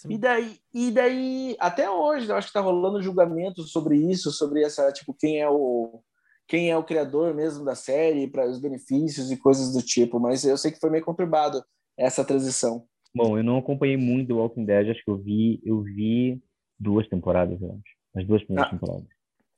[0.00, 0.14] Sim.
[0.14, 4.64] E daí, e daí, até hoje, eu acho que tá rolando julgamento sobre isso, sobre
[4.64, 6.02] essa, tipo, quem é o
[6.48, 10.42] quem é o criador mesmo da série, para os benefícios e coisas do tipo, mas
[10.42, 11.62] eu sei que foi meio conturbado
[11.96, 12.84] essa transição.
[13.14, 16.42] Bom, eu não acompanhei muito The Walking Dead, acho que eu vi, eu vi
[16.78, 17.94] duas temporadas, eu acho.
[18.16, 19.08] As duas primeiras ah, temporadas.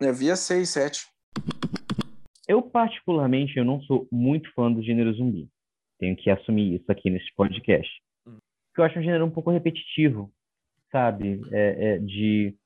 [0.00, 1.06] Eu vi as seis, sete.
[2.48, 5.48] Eu, particularmente, eu não sou muito fã do gênero zumbi.
[5.98, 7.88] Tenho que assumir isso aqui nesse podcast.
[8.72, 10.32] Porque eu acho um gênero um pouco repetitivo,
[10.90, 11.42] sabe?
[11.52, 12.56] É, é de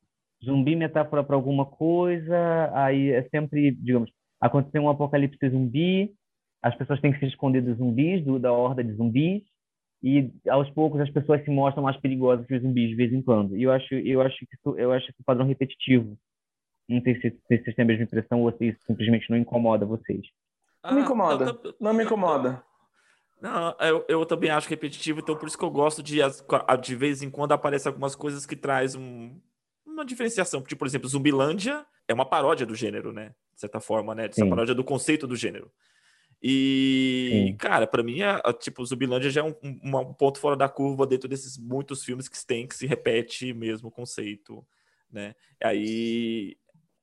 [0.45, 6.15] zumbi metáfora para alguma coisa, aí é sempre, digamos, aconteceu um apocalipse zumbi,
[6.63, 9.43] as pessoas têm que se esconder dos zumbis, do, da horda de zumbis,
[10.03, 13.23] e aos poucos as pessoas se mostram mais perigosas que os zumbis de vez em
[13.23, 13.57] quando.
[13.57, 16.17] E eu acho, eu acho que isso, eu acho que é padrão repetitivo.
[16.89, 19.85] Não sei se, se vocês têm a mesma impressão ou se isso simplesmente não incomoda
[19.85, 20.25] vocês.
[20.83, 21.45] Ah, não me incomoda.
[21.47, 22.63] Não, não, não me incomoda.
[23.41, 26.19] Não, eu, eu também acho repetitivo, então por isso que eu gosto de,
[26.83, 29.39] de vez em quando aparecem algumas coisas que traz um,
[29.85, 30.63] uma diferenciação.
[30.63, 33.35] Tipo, por exemplo, Zumbilândia é uma paródia do gênero, né?
[33.55, 34.27] De certa forma, né?
[34.27, 35.71] Essa paródia do conceito do gênero.
[36.43, 37.57] E, Sim.
[37.57, 41.07] cara, para mim, é, tipo, Zumbilândia já é um, um, um, ponto fora da curva
[41.07, 44.65] dentro desses muitos filmes que tem, que se repete mesmo o conceito,
[45.11, 45.35] né?
[45.63, 46.57] Aí,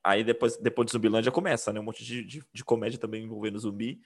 [0.04, 1.80] aí depois, depois de Zumbilândia começa, né?
[1.80, 4.00] Um monte de, de, de comédia também envolvendo zumbi,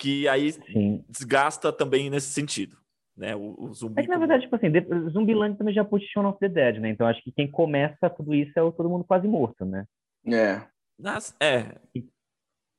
[0.00, 1.04] que aí Sim.
[1.06, 2.74] desgasta também nesse sentido,
[3.14, 3.36] né?
[3.36, 4.00] O, o zumbi.
[4.00, 4.68] É que, na verdade, tipo assim,
[5.10, 6.88] Zumbilândia também já puxa Shaun of the Dead, né?
[6.88, 9.84] Então acho que quem começa tudo isso é o Todo Mundo Quase Morto, né?
[10.26, 10.62] É.
[10.98, 11.78] Nas, é.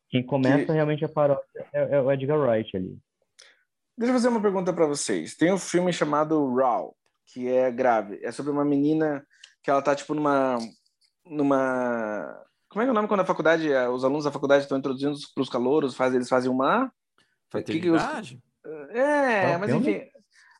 [0.10, 0.72] Quem começa que...
[0.72, 2.98] realmente a paródia é, é, o Edgar Wright ali.
[3.96, 5.36] Deixa eu fazer uma pergunta para vocês.
[5.36, 6.96] Tem um filme chamado Raw,
[7.28, 8.20] que é grave.
[8.24, 9.24] É sobre uma menina
[9.64, 10.58] que ela tá, tipo, numa...
[11.24, 12.44] numa...
[12.68, 15.16] Como é que é o nome quando a faculdade, os alunos da faculdade estão introduzindo
[15.36, 16.92] para os calouros, faz, eles fazem uma...
[17.52, 18.42] Fraternidade?
[18.64, 20.02] Que É, mas enfim...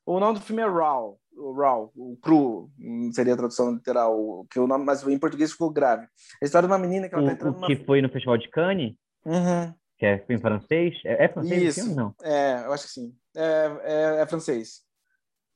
[0.06, 2.70] O nome do filme é Raw, o Raw, o cru,
[3.14, 6.08] seria a tradução literal, que o nome, mas em português ficou grave.
[6.42, 8.38] A história de uma menina que ela o, tá entrando o que foi no Festival
[8.38, 8.96] de Cannes?
[9.26, 9.74] Uhum.
[9.98, 11.00] Que é em francês?
[11.06, 11.82] É, é francês Isso.
[11.82, 12.16] Filme, não?
[12.24, 13.16] É, eu acho que sim.
[13.36, 14.82] É, é, é francês.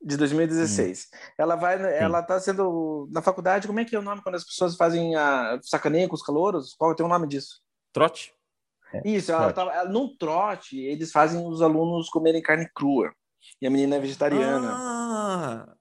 [0.02, 1.10] De 2016.
[1.12, 1.18] Hum.
[1.40, 1.84] Ela vai, sim.
[1.84, 3.66] ela tá sendo na faculdade.
[3.66, 6.76] Como é que é o nome quando as pessoas fazem a sacaneia com os calouros?
[6.76, 7.60] Qual tem o nome disso?
[7.92, 8.34] Trote.
[8.94, 9.74] É, Isso, ela trote.
[9.74, 13.12] tá num trote, eles fazem os alunos comerem carne crua.
[13.62, 14.72] E a menina é vegetariana.
[14.72, 15.76] Ah.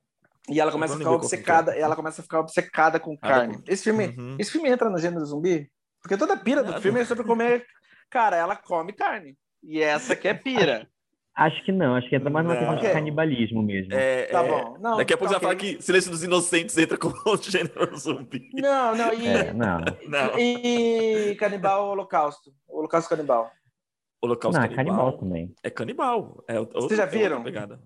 [0.49, 3.63] E ela começa a ficar obcecada, ela começa a ficar obcecada com carne.
[3.67, 4.37] Esse filme, uhum.
[4.39, 5.71] esse filme entra no gênero zumbi?
[6.03, 7.65] Porque toda a pira do filme é sobre comer.
[8.11, 9.37] Cara, ela come carne.
[9.63, 10.87] E essa que é pira.
[11.37, 13.93] Acho que não, acho que entra mais numa questão de canibalismo mesmo.
[13.93, 14.49] É, tá é...
[14.49, 14.79] bom.
[14.79, 15.57] Não, Daqui a pouco tá você okay.
[15.57, 18.51] vai falar que Silêncio dos Inocentes entra com o gênero zumbi.
[18.55, 19.27] Não, não, e.
[19.27, 19.79] É, não.
[20.07, 20.39] não.
[20.39, 22.53] E Canibal Holocausto.
[22.69, 23.51] Holocausto Canibal.
[24.23, 24.85] Holocausto não, canibal.
[24.85, 25.55] é canibal também.
[25.63, 26.45] É canibal.
[26.47, 27.43] É Vocês já viram?
[27.43, 27.81] Pegada.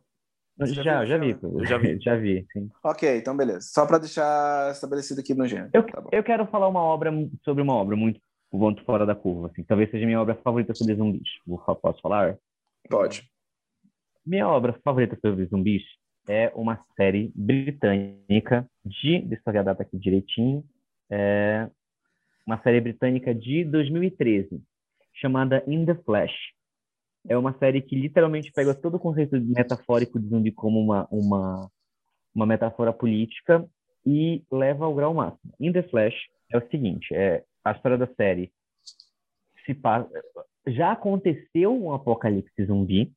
[0.61, 1.37] Já, já, já vi.
[1.67, 2.01] já vi.
[2.01, 2.69] já vi, sim.
[2.85, 3.63] Ok, então beleza.
[3.63, 5.71] Só para deixar estabelecido aqui no gênero.
[5.73, 7.11] Eu, tá eu quero falar uma obra
[7.45, 9.49] sobre uma obra muito ponto fora da curva.
[9.49, 9.63] Assim.
[9.63, 11.29] Talvez seja minha obra favorita sobre zumbis.
[11.81, 12.37] Posso falar?
[12.89, 13.29] Pode.
[14.29, 15.83] Minha obra favorita sobre zumbis
[16.29, 20.63] é uma série britânica de, deixa eu ver a data aqui direitinho,
[21.11, 21.67] é
[22.47, 24.63] uma série britânica de 2013,
[25.15, 26.35] chamada In the Flash
[27.27, 31.71] é uma série que literalmente pega todo o conceito metafórico de zumbi como uma, uma,
[32.35, 33.67] uma metáfora política
[34.05, 35.55] e leva ao grau máximo.
[35.59, 36.15] In The Flash
[36.53, 38.53] é o seguinte, é a história da série
[39.65, 40.11] se passa,
[40.67, 43.11] já aconteceu um apocalipse zumbi,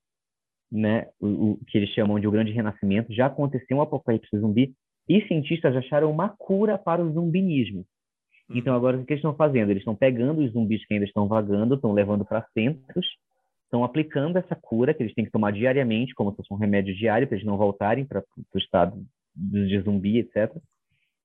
[0.72, 4.74] né, o, o, que eles chamam de o grande renascimento, já aconteceu um apocalipse zumbi
[5.10, 7.86] e cientistas acharam uma cura para o zumbinismo.
[8.54, 9.70] Então agora o que eles estão fazendo?
[9.70, 13.06] Eles estão pegando os zumbis que ainda estão vagando, estão levando para centros
[13.72, 16.94] estão aplicando essa cura que eles têm que tomar diariamente, como se fosse um remédio
[16.94, 18.22] diário, para eles não voltarem para
[18.54, 19.02] o estado
[19.34, 20.54] de zumbi, etc.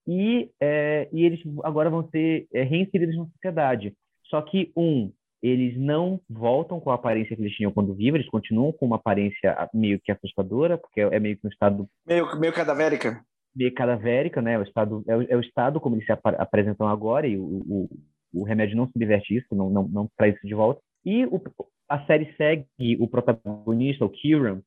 [0.07, 3.93] E, é, e eles agora vão ser é, reinseridos na sociedade.
[4.27, 5.11] Só que, um,
[5.43, 8.97] eles não voltam com a aparência que eles tinham quando vivos, eles continuam com uma
[8.97, 13.21] aparência meio que assustadora, porque é meio que um estado Meio, meio cadavérica.
[13.55, 14.59] meio cadavérica, né?
[14.59, 17.45] O estado é o, é o estado como eles se apa- apresentam agora e o,
[17.45, 17.89] o,
[18.35, 20.81] o remédio não subverte isso, não não, não traz isso de volta.
[21.05, 21.41] E o,
[21.89, 22.67] a série segue
[22.99, 24.61] o protagonista, o Kieran.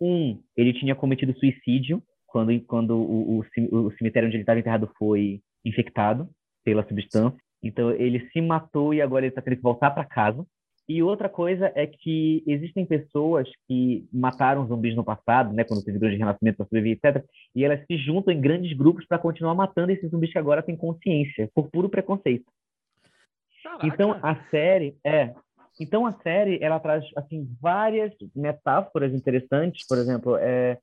[0.00, 5.40] Um, ele tinha cometido suicídio quando quando o, o cemitério onde ele estava enterrado foi
[5.64, 6.28] infectado
[6.64, 7.38] pela substância.
[7.62, 10.44] Então ele se matou e agora ele está tendo que voltar para casa.
[10.88, 15.98] E outra coisa é que existem pessoas que mataram zumbis no passado, né, quando teve
[15.98, 17.24] grande renascimento para sobreviver, etc.
[17.54, 20.76] E elas se juntam em grandes grupos para continuar matando esses zumbis que agora têm
[20.76, 22.44] consciência, por puro preconceito.
[23.84, 25.32] Então a série é,
[25.80, 30.78] então a série ela traz assim várias metáforas interessantes, por exemplo, é,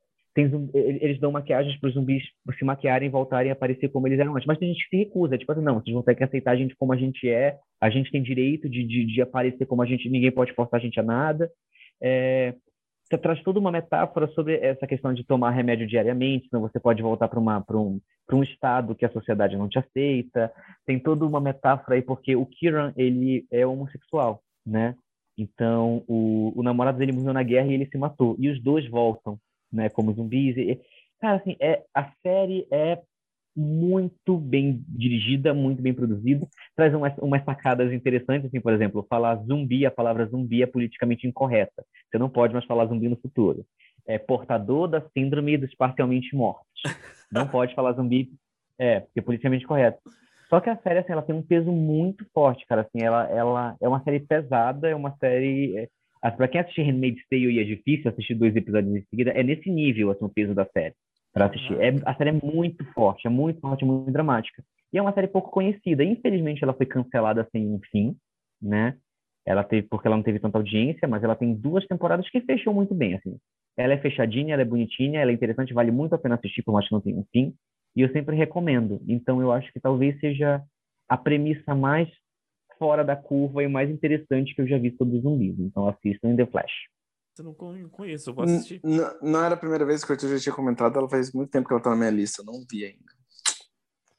[0.47, 2.23] tem eles dão maquiagens para os zumbis
[2.57, 5.51] se maquiarem voltarem a aparecer como eles eram antes, mas tem gente que recusa, tipo
[5.51, 8.11] assim, não, vocês vão ter que aceitar a gente como a gente é, a gente
[8.11, 11.03] tem direito de, de, de aparecer como a gente, ninguém pode forçar a gente a
[11.03, 11.49] nada.
[12.01, 12.53] É,
[13.03, 17.01] você traz toda uma metáfora sobre essa questão de tomar remédio diariamente, senão você pode
[17.01, 17.99] voltar para um
[18.31, 20.51] um estado que a sociedade não te aceita.
[20.85, 24.95] Tem toda uma metáfora aí porque o Kieran ele é homossexual, né?
[25.35, 28.87] Então o, o namorado dele morreu na guerra e ele se matou e os dois
[28.87, 29.39] voltam,
[29.71, 29.89] né?
[29.89, 30.57] Como zumbis.
[30.57, 30.79] E,
[31.19, 33.01] cara, assim, é a série é
[33.55, 39.35] muito bem dirigida, muito bem produzida, traz umas, umas sacadas interessantes, assim, por exemplo, falar
[39.43, 41.83] zumbi, a palavra zumbi é politicamente incorreta.
[42.09, 43.65] Você não pode mais falar zumbi no futuro.
[44.07, 46.81] É portador da síndrome dos parcialmente mortos.
[47.31, 48.31] Não pode falar zumbi,
[48.77, 49.99] é, porque é politicamente correto.
[50.49, 53.75] Só que a série, assim, ela tem um peso muito forte, cara, assim, ela, ela
[53.81, 55.89] é uma série pesada, é uma série...
[56.21, 59.41] Assim, pra quem assistir Handmaid's Tale e é difícil assistir dois episódios em seguida, é
[59.43, 60.93] nesse nível, assim, o peso da série
[61.33, 61.79] para assistir.
[61.79, 64.63] É, a série é muito forte, é muito forte, muito dramática.
[64.91, 66.03] E é uma série pouco conhecida.
[66.03, 68.15] Infelizmente, ela foi cancelada sem um fim,
[68.61, 68.95] né?
[69.45, 72.73] Ela teve, porque ela não teve tanta audiência, mas ela tem duas temporadas que fechou
[72.73, 73.37] muito bem, assim.
[73.77, 76.73] Ela é fechadinha, ela é bonitinha, ela é interessante, vale muito a pena assistir, por
[76.73, 77.53] mais que não tenha um fim.
[77.95, 79.01] E eu sempre recomendo.
[79.07, 80.61] Então, eu acho que talvez seja
[81.07, 82.09] a premissa mais
[82.79, 85.59] fora da curva e mais interessante que eu já vi sobre os zumbis.
[85.59, 86.71] Então, assistam em The Flash.
[87.37, 88.81] Eu não con- conheço, eu vou assistir.
[88.83, 91.49] N- Não era a primeira vez que o Arthur já tinha comentado, ela faz muito
[91.51, 93.13] tempo que ela tá na minha lista, eu não vi ainda.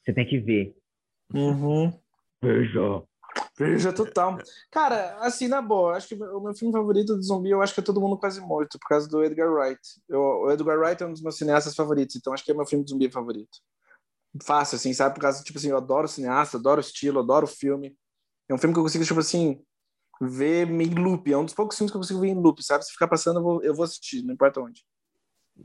[0.05, 0.77] Você tem que ver.
[1.35, 1.93] Uhum.
[2.43, 3.03] Veja.
[3.59, 4.39] Veja total.
[4.71, 7.81] Cara, assim, na boa, acho que o meu filme favorito de zumbi, eu acho que
[7.81, 9.81] é Todo Mundo Quase Morto, por causa do Edgar Wright.
[10.09, 12.67] Eu, o Edgar Wright é um dos meus cineastas favoritos, então acho que é meu
[12.67, 13.59] filme de zumbi favorito.
[14.43, 15.15] Fácil, assim, sabe?
[15.15, 17.95] Por causa, tipo assim, eu adoro cineasta, adoro o estilo, adoro o filme.
[18.51, 19.63] É um filme que eu consigo, tipo assim,
[20.21, 21.33] ver em loop.
[21.33, 22.85] É um dos poucos filmes que eu consigo ver em loop, sabe?
[22.85, 24.85] Se ficar passando, eu vou, eu vou assistir, não importa onde.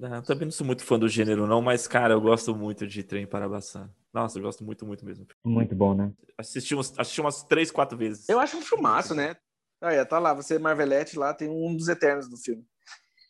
[0.04, 3.02] Ah, também não sou muito fã do gênero, não, mas, cara, eu gosto muito de
[3.02, 3.90] Trem para Busan.
[4.14, 5.26] Nossa, eu gosto muito, muito mesmo.
[5.44, 6.14] Muito bom, né?
[6.38, 8.30] Assisti, uns, assisti umas três, quatro vezes.
[8.30, 9.36] Eu acho um filmaço, né?
[9.82, 12.66] Aí, tá lá, você, Marvelette, lá tem um dos eternos do filme.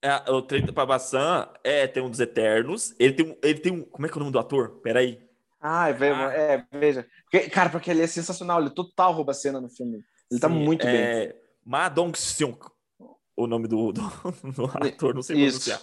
[0.05, 2.93] É, o Trem para Busan é, tem um dos Eternos.
[2.99, 3.81] Ele tem um, ele tem um.
[3.83, 4.79] Como é que é o nome do ator?
[4.81, 5.24] Peraí.
[5.67, 5.89] Ah.
[5.89, 7.07] é, veja.
[7.23, 10.03] Porque, cara, porque ele é sensacional, ele total rouba a cena no filme.
[10.29, 10.95] Ele tá Sim, muito bem.
[10.95, 11.35] é,
[11.65, 12.57] Ma Dong-seung,
[13.35, 14.01] o nome do, do,
[14.55, 15.61] do ator, não sei Isso.
[15.69, 15.81] pronunciar.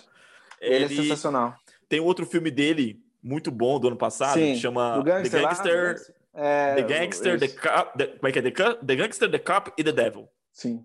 [0.61, 1.55] Ele, Ele, é sensacional.
[1.89, 5.45] tem outro filme dele, muito bom, do ano passado, Sim, que chama O Gangster, The
[5.45, 7.49] lá, Gangster, é, The Gangster, The.
[7.49, 8.43] Cop, the, como é que é?
[8.43, 10.29] The, Cu- The Gangster, The Cop e The Devil.
[10.53, 10.85] Sim.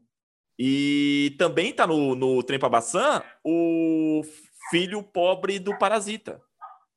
[0.59, 4.23] E também tá no, no Trem Baçã o
[4.71, 6.41] filho pobre do Parasita.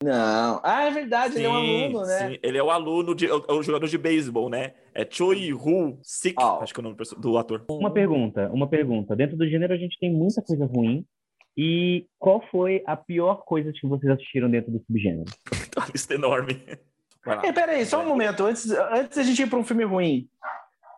[0.03, 0.61] Não.
[0.65, 2.19] Ah, é verdade, ele é um Sim, aluno, né?
[2.31, 2.39] sim.
[2.43, 4.73] Ele é o aluno, de, é o- é o jogador de beisebol, né?
[4.95, 6.63] É Choi Hu Sik, Oh.
[6.63, 7.65] acho que é o nome do ator.
[7.71, 9.15] Uma pergunta, uma pergunta.
[9.15, 11.05] Dentro do gênero a gente tem muita coisa ruim.
[11.57, 15.25] E qual foi a pior coisa que vocês assistiram dentro do subgênero?
[15.77, 16.65] Uma lista enorme.
[17.45, 18.45] Ei, peraí, só um momento.
[18.45, 20.27] Antes, antes da gente ir pra um filme ruim.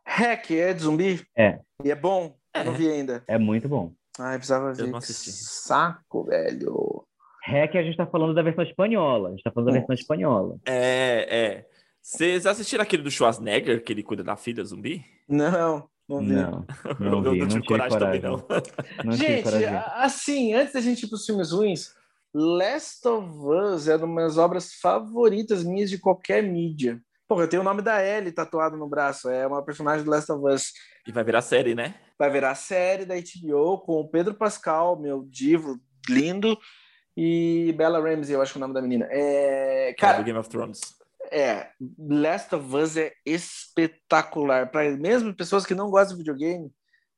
[0.07, 1.20] Hack é de zumbi?
[1.36, 1.59] É.
[1.82, 2.36] E é bom?
[2.55, 2.76] Eu não É.
[2.76, 3.24] vi ainda.
[3.26, 3.92] É muito bom.
[4.18, 4.86] Ai, precisava ver.
[4.88, 5.32] não assisti.
[5.32, 7.01] Saco, velho.
[7.45, 9.28] Hack a gente tá falando da versão espanhola.
[9.28, 10.59] A gente tá falando da versão espanhola.
[10.66, 11.66] É, é.
[12.01, 15.05] Vocês assistiram aquele do Schwarzenegger, que ele cuida da filha zumbi?
[15.28, 16.34] Não, não vi.
[16.34, 16.66] Não,
[16.99, 18.47] não vi, não não tive tive coragem, também, coragem.
[18.49, 19.05] não.
[19.05, 19.68] não tive Gente, coragem.
[19.97, 21.95] assim, antes da gente ir para os filmes ruins,
[22.34, 27.01] Last of Us é uma das minhas obras favoritas minhas de qualquer mídia.
[27.28, 30.30] Porra, eu tenho o nome da Ellie tatuado no braço, é uma personagem do Last
[30.32, 30.72] of Us.
[31.07, 31.95] E vai virar série, né?
[32.18, 35.78] Vai virar série da HBO com o Pedro Pascal, meu divo
[36.09, 36.59] lindo,
[37.16, 39.06] e Bella Ramsey, eu acho que é o nome da menina.
[39.10, 40.80] É, Cara, do cara, Game of Thrones.
[41.30, 44.70] é, Last of Us é espetacular.
[44.70, 46.70] Para mesmo pessoas que não gostam de videogame,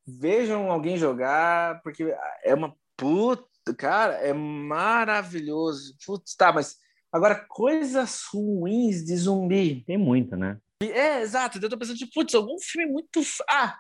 [0.07, 2.15] vejam alguém jogar, porque
[2.45, 5.95] é uma puta, cara, é maravilhoso.
[6.05, 6.77] Putz, tá, mas
[7.13, 9.83] agora coisas ruins de zumbi.
[9.87, 10.59] Tem muito, né?
[10.83, 11.59] É, exato.
[11.59, 13.21] Eu tô pensando, tipo, putz, algum filme muito.
[13.49, 13.77] Ah,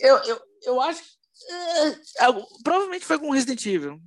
[0.00, 1.08] eu, eu, eu acho que.
[2.20, 2.26] É,
[2.62, 4.00] provavelmente foi com Resident Evil.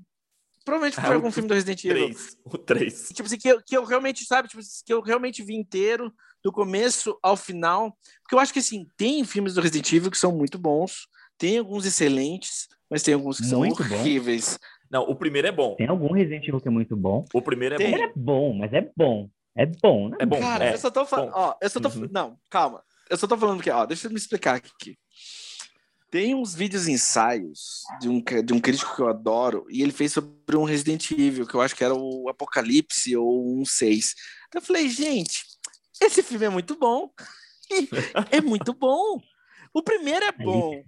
[0.68, 2.10] Provavelmente foi ah, algum filme do Resident Evil.
[2.10, 3.08] 3, o 3.
[3.14, 6.14] Tipo assim, que eu, que eu realmente, sabe, tipo, que eu realmente vi inteiro,
[6.44, 7.98] do começo ao final.
[8.22, 11.08] Porque eu acho que, assim, tem filmes do Resident Evil que são muito bons,
[11.38, 14.60] tem alguns excelentes, mas tem alguns que muito são horríveis.
[14.92, 15.74] Não, o primeiro é bom.
[15.76, 17.24] Tem algum Resident Evil que é muito bom.
[17.34, 17.88] O primeiro é tem.
[17.88, 17.96] bom.
[17.96, 19.30] O primeiro é bom, mas é bom.
[19.56, 20.18] É bom, né?
[20.20, 20.40] É bom.
[20.42, 21.32] Cara, é, eu só tô falando.
[21.34, 21.88] Ó, eu só tô.
[21.88, 22.10] Uhum.
[22.12, 22.84] Não, calma.
[23.10, 24.98] Eu só tô falando que, ó, deixa eu me explicar aqui.
[26.10, 30.14] Tem uns vídeos ensaios de um, de um crítico que eu adoro, e ele fez
[30.14, 34.16] sobre um Resident Evil, que eu acho que era o Apocalipse ou um 6.
[34.48, 35.44] Então eu falei, gente,
[36.02, 37.10] esse filme é muito bom.
[38.32, 39.20] é muito bom.
[39.74, 40.82] O primeiro é bom.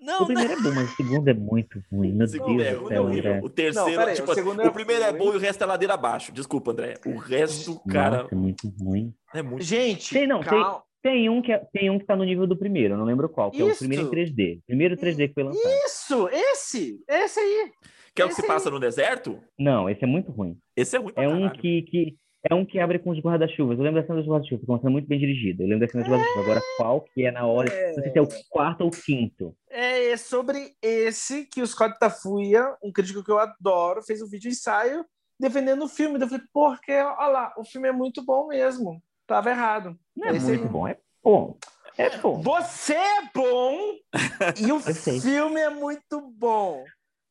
[0.00, 0.58] Não, o primeiro não...
[0.58, 2.12] é bom, mas o segundo é muito ruim.
[2.12, 3.40] Meu Deus é do céu, André.
[3.42, 5.94] O terceiro, não, tipo, o, é o primeiro é bom e o resto é ladeira
[5.94, 6.32] abaixo.
[6.32, 6.94] Desculpa, André.
[7.06, 8.22] O resto, cara.
[8.22, 9.14] Nossa, é muito ruim.
[9.34, 10.72] É muito Gente, tem, não, calma.
[10.72, 13.04] tem, tem um que é, tem um que tá no nível do primeiro, eu não
[13.04, 13.68] lembro qual, que Isso.
[13.68, 14.60] é o primeiro em 3D.
[14.66, 15.72] Primeiro 3D que foi lançado.
[15.84, 17.70] Isso, esse, esse aí.
[18.12, 19.40] Que é o que se passa no deserto?
[19.56, 20.58] Não, esse é muito ruim.
[20.74, 22.16] Esse é muito É um que, que
[22.50, 23.78] é um que abre com os guarda-chuvas.
[23.78, 25.62] Eu lembro da cena dos guarda-chuvas, que é uma cena muito bem dirigida.
[25.62, 26.44] Eu lembro da cena dos guarda-chuvas.
[26.44, 27.72] Agora, qual que é na hora?
[27.72, 27.94] É...
[27.94, 29.56] Não sei se é o quarto ou o quinto.
[29.70, 34.28] É, é sobre esse que o Scott Tafuia, um crítico que eu adoro, fez um
[34.28, 35.04] vídeo ensaio
[35.38, 36.20] defendendo o filme.
[36.20, 39.00] Eu falei, porque, olha lá, o filme é muito bom mesmo.
[39.26, 39.98] Tava errado.
[40.16, 40.68] Não é esse muito aí...
[40.68, 41.58] bom, é bom.
[41.98, 42.40] É bom.
[42.42, 43.94] Você é bom
[44.60, 46.84] e o filme é muito bom.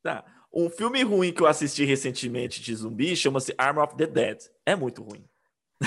[0.03, 0.25] Tá.
[0.51, 4.39] Um filme ruim que eu assisti recentemente de zumbi chama-se Arm of the Dead.
[4.65, 5.23] É muito ruim.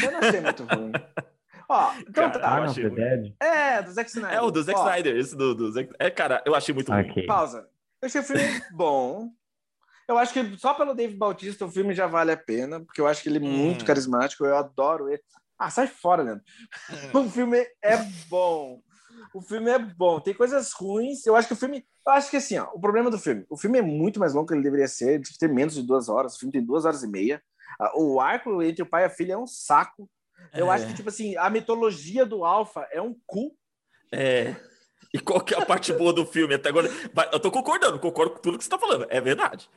[0.03, 0.93] Eu não achei muito ruim.
[1.69, 2.49] Ó, então cara, tá.
[2.49, 3.35] Arm of the Dead?
[3.41, 4.39] É, do Zack Snyder.
[4.39, 5.17] É, o do Zack Ó, Snyder.
[5.17, 5.93] Esse do, do Zack...
[5.99, 7.13] É, cara, eu achei muito okay.
[7.13, 7.27] ruim.
[7.27, 7.69] Pausa.
[8.01, 9.31] Eu achei o filme bom.
[10.07, 13.07] Eu acho que só pelo Dave Bautista o filme já vale a pena, porque eu
[13.07, 13.87] acho que ele é muito hum.
[13.87, 15.23] carismático, eu adoro ele.
[15.59, 16.45] Ah, sai fora, Leandro.
[17.15, 17.25] Hum.
[17.27, 17.97] O filme é
[18.29, 18.81] bom.
[19.35, 20.21] O filme é bom.
[20.21, 21.27] Tem coisas ruins.
[21.27, 21.85] Eu acho que o filme.
[22.07, 23.45] Eu acho que assim, ó, o problema do filme.
[23.51, 25.15] O filme é muito mais longo que ele deveria ser.
[25.15, 26.37] Ele ter menos de duas horas.
[26.37, 27.43] O filme tem duas horas e meia.
[27.95, 30.09] O arco entre o pai e a filha é um saco.
[30.55, 30.75] Eu é.
[30.75, 33.55] acho que, tipo assim, a mitologia do Alpha é um cu.
[34.13, 34.57] É.
[35.13, 36.55] E qual que é a parte boa do filme?
[36.55, 36.89] Até agora,
[37.33, 39.07] eu tô concordando, concordo com tudo que você tá falando.
[39.09, 39.69] É verdade.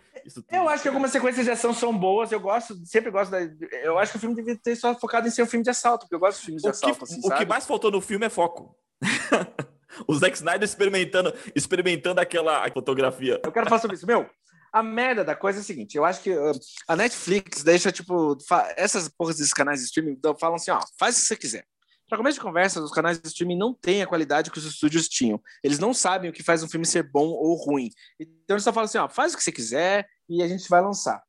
[0.51, 2.32] Eu acho que algumas sequências de ação são boas.
[2.32, 3.39] Eu gosto, sempre gosto da.
[3.84, 6.05] Eu acho que o filme devia ter só focado em ser um filme de assalto,
[6.05, 6.97] porque eu gosto de filmes de o assalto.
[6.97, 7.39] Que, assim, o sabe?
[7.39, 8.76] que mais faltou no filme é foco.
[10.07, 13.41] o Zack Snyder experimentando, experimentando aquela fotografia.
[13.43, 14.05] Eu quero falar sobre isso.
[14.05, 14.30] Meu,
[14.72, 16.51] a merda da coisa é a seguinte: eu acho que uh,
[16.88, 18.38] a Netflix deixa, tipo,
[18.78, 21.65] essas porras desses canais de streaming falam assim: ó, faz o que você quiser.
[22.12, 25.07] Para começo de conversa, os canais de streaming não têm a qualidade que os estúdios
[25.07, 25.41] tinham.
[25.64, 27.89] Eles não sabem o que faz um filme ser bom ou ruim.
[28.20, 30.82] Então eles só falam assim: ó, faz o que você quiser e a gente vai
[30.82, 31.24] lançar.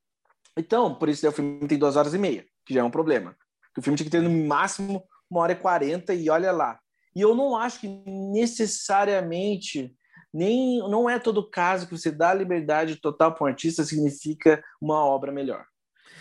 [0.57, 3.37] Então, por isso o filme tem duas horas e meia, que já é um problema.
[3.79, 6.81] O filme tinha que ter no máximo uma hora e quarenta e olha lá.
[7.15, 7.87] E eu não acho que
[8.33, 9.95] necessariamente
[10.35, 15.05] nem não é todo caso que você dá liberdade total para um artista significa uma
[15.05, 15.65] obra melhor.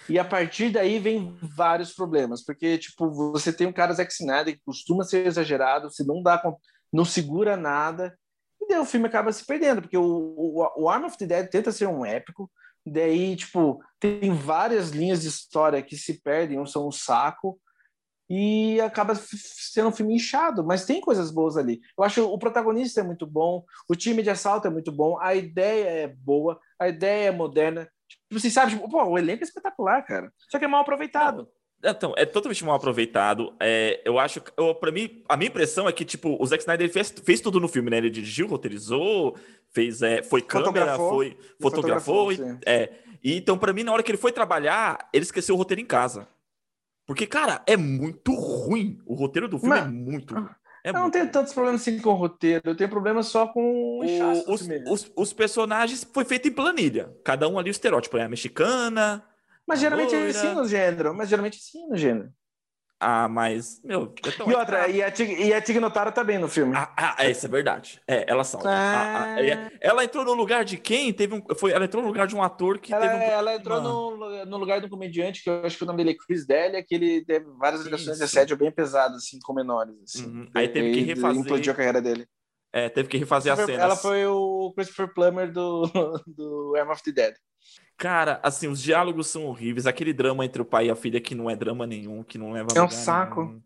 [0.10, 4.56] E a partir daí vem vários problemas, porque tipo, você tem um cara Zack Snyder
[4.56, 6.42] que costuma ser exagerado, você não dá
[6.92, 8.18] não segura nada,
[8.60, 11.50] e daí o filme acaba se perdendo, porque o, o, o Arm of the Dead
[11.50, 12.52] tenta ser um épico,
[12.86, 17.60] daí tipo, tem várias linhas de história que se perdem, ou são um saco,
[18.34, 21.82] e acaba sendo um filme inchado, mas tem coisas boas ali.
[21.98, 25.36] Eu acho o protagonista é muito bom, o time de assalto é muito bom, a
[25.36, 27.90] ideia é boa, a ideia é moderna.
[28.32, 30.32] Tipo, você sabe, tipo, pô, o elenco é espetacular, cara.
[30.50, 31.50] Só que é mal aproveitado.
[31.84, 33.54] Não, então, é totalmente mal aproveitado.
[33.60, 36.90] É, eu acho, eu, pra mim, a minha impressão é que, tipo, o Zack Snyder
[36.90, 37.98] fez, fez tudo no filme, né?
[37.98, 39.36] Ele dirigiu, roteirizou,
[39.74, 42.94] fez, é, foi câmera, foi, fotografou, fotografou e, é.
[43.22, 45.86] E, então, para mim, na hora que ele foi trabalhar, ele esqueceu o roteiro em
[45.86, 46.26] casa.
[47.06, 48.98] Porque, cara, é muito ruim.
[49.06, 49.86] O roteiro do filme Mas...
[49.86, 50.48] é muito ruim.
[50.84, 53.62] É eu não tenho tantos problemas assim com o roteiro, eu tenho problemas só com
[53.62, 54.04] o,
[54.48, 57.16] os, os, os, personagens foi feito em planilha.
[57.24, 59.24] Cada um ali o estereótipo, é a mexicana.
[59.68, 60.28] Mas geralmente loira.
[60.28, 61.14] é assim no gênero.
[61.14, 62.30] Mas geralmente é assim no gênero.
[63.04, 64.14] Ah, mas, meu.
[64.24, 66.74] É e outra, e a, Tig, e a Tig Notaro tá bem no filme.
[66.76, 68.00] Ah, ah, é, isso é verdade.
[68.08, 68.62] É, elas são.
[68.64, 69.36] Ah.
[69.82, 71.12] ela entrou no lugar de quem?
[71.12, 73.28] Teve um, foi, ela entrou no lugar de um ator que ela, teve um...
[73.28, 76.12] ela entrou no, no lugar de um comediante, que eu acho que o nome dele
[76.12, 79.96] é Chris Delia, que ele teve várias ligações de assédio bem pesadas, assim, com menores.
[80.04, 80.26] Assim.
[80.28, 80.50] Uhum.
[80.54, 81.42] Aí teve que refazer.
[81.42, 82.28] Implodiu a carreira dele.
[82.72, 83.82] É, teve que refazer a cena.
[83.82, 85.90] Ela foi o Christopher Plummer do,
[86.28, 87.34] do Arm of the Dead.
[88.02, 89.86] Cara, assim, os diálogos são horríveis.
[89.86, 92.52] Aquele drama entre o pai e a filha que não é drama nenhum, que não
[92.52, 93.44] leva É um saco.
[93.44, 93.62] Nenhum.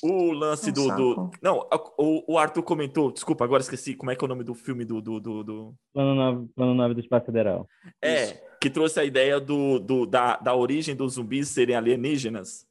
[0.00, 1.66] O lance do, do, Não,
[1.98, 4.84] o, o Arthur comentou, desculpa, agora esqueci como é que é o nome do filme
[4.84, 5.00] do.
[5.00, 5.74] do, do, do...
[5.92, 7.68] Plano, 9, Plano 9 do Espaço Federal.
[8.00, 8.34] É, Isso.
[8.60, 12.64] que trouxe a ideia do, do, da, da origem dos zumbis serem alienígenas.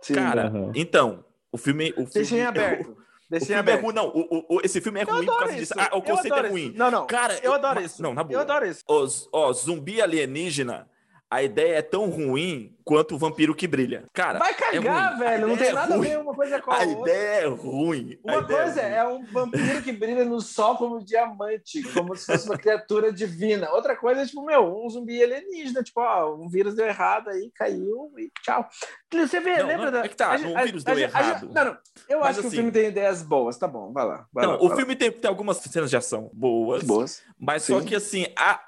[0.00, 0.72] Sim, Cara, uhum.
[0.74, 1.90] então, O filme.
[1.92, 2.96] O filme Deixa em é- aberto.
[3.38, 3.82] O, o filme é aberto.
[3.82, 3.94] ruim.
[3.94, 5.60] Não, o, o- esse filme é Eu ruim por causa isso.
[5.60, 5.74] disso.
[5.78, 6.72] Ah, o Eu conceito é ruim.
[6.76, 7.06] Não, não.
[7.06, 8.02] Cara, eu adoro isso.
[8.02, 8.34] Não, na boa.
[8.36, 8.82] Eu adoro isso.
[8.88, 10.88] Os, ó, zumbi alienígena,
[11.34, 14.04] a ideia é tão ruim quanto o vampiro que brilha.
[14.12, 15.18] Cara, Vai é cagar, ruim.
[15.20, 15.44] velho.
[15.44, 16.06] A Não tem é nada ruim.
[16.06, 17.00] a ver uma coisa com a, A outra.
[17.00, 18.18] ideia é ruim.
[18.26, 18.90] A Uma ideia coisa ruim.
[18.92, 23.70] é um vampiro que brilha no sol como diamante, como se fosse uma criatura divina.
[23.70, 27.50] Outra coisa é, tipo, meu, um zumbi alienígena, tipo, ó, um vírus deu errado aí,
[27.54, 28.68] caiu e tchau.
[29.12, 30.04] Você vê, Não, lembra não, da.
[30.04, 31.50] é que tá, a um gente- vírus a deu a errado.
[31.54, 31.76] Não, não.
[32.08, 34.26] Eu Mas acho que o assim- filme tem ideias boas, tá bom, vai lá.
[34.32, 36.88] Vai Não, lá, o filme tem, tem algumas cenas de ação boas, lá.
[36.88, 37.22] boas.
[37.38, 37.86] mas só Sim.
[37.86, 38.60] que assim, a,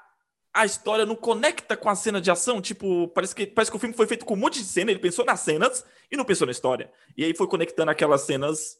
[0.55, 2.61] a história não conecta com a cena de ação.
[2.61, 4.99] Tipo, parece que, parece que o filme foi feito com um monte de cena, ele
[5.01, 6.89] pensou nas cenas e não pensou na história.
[7.17, 8.77] E aí foi conectando aquelas cenas,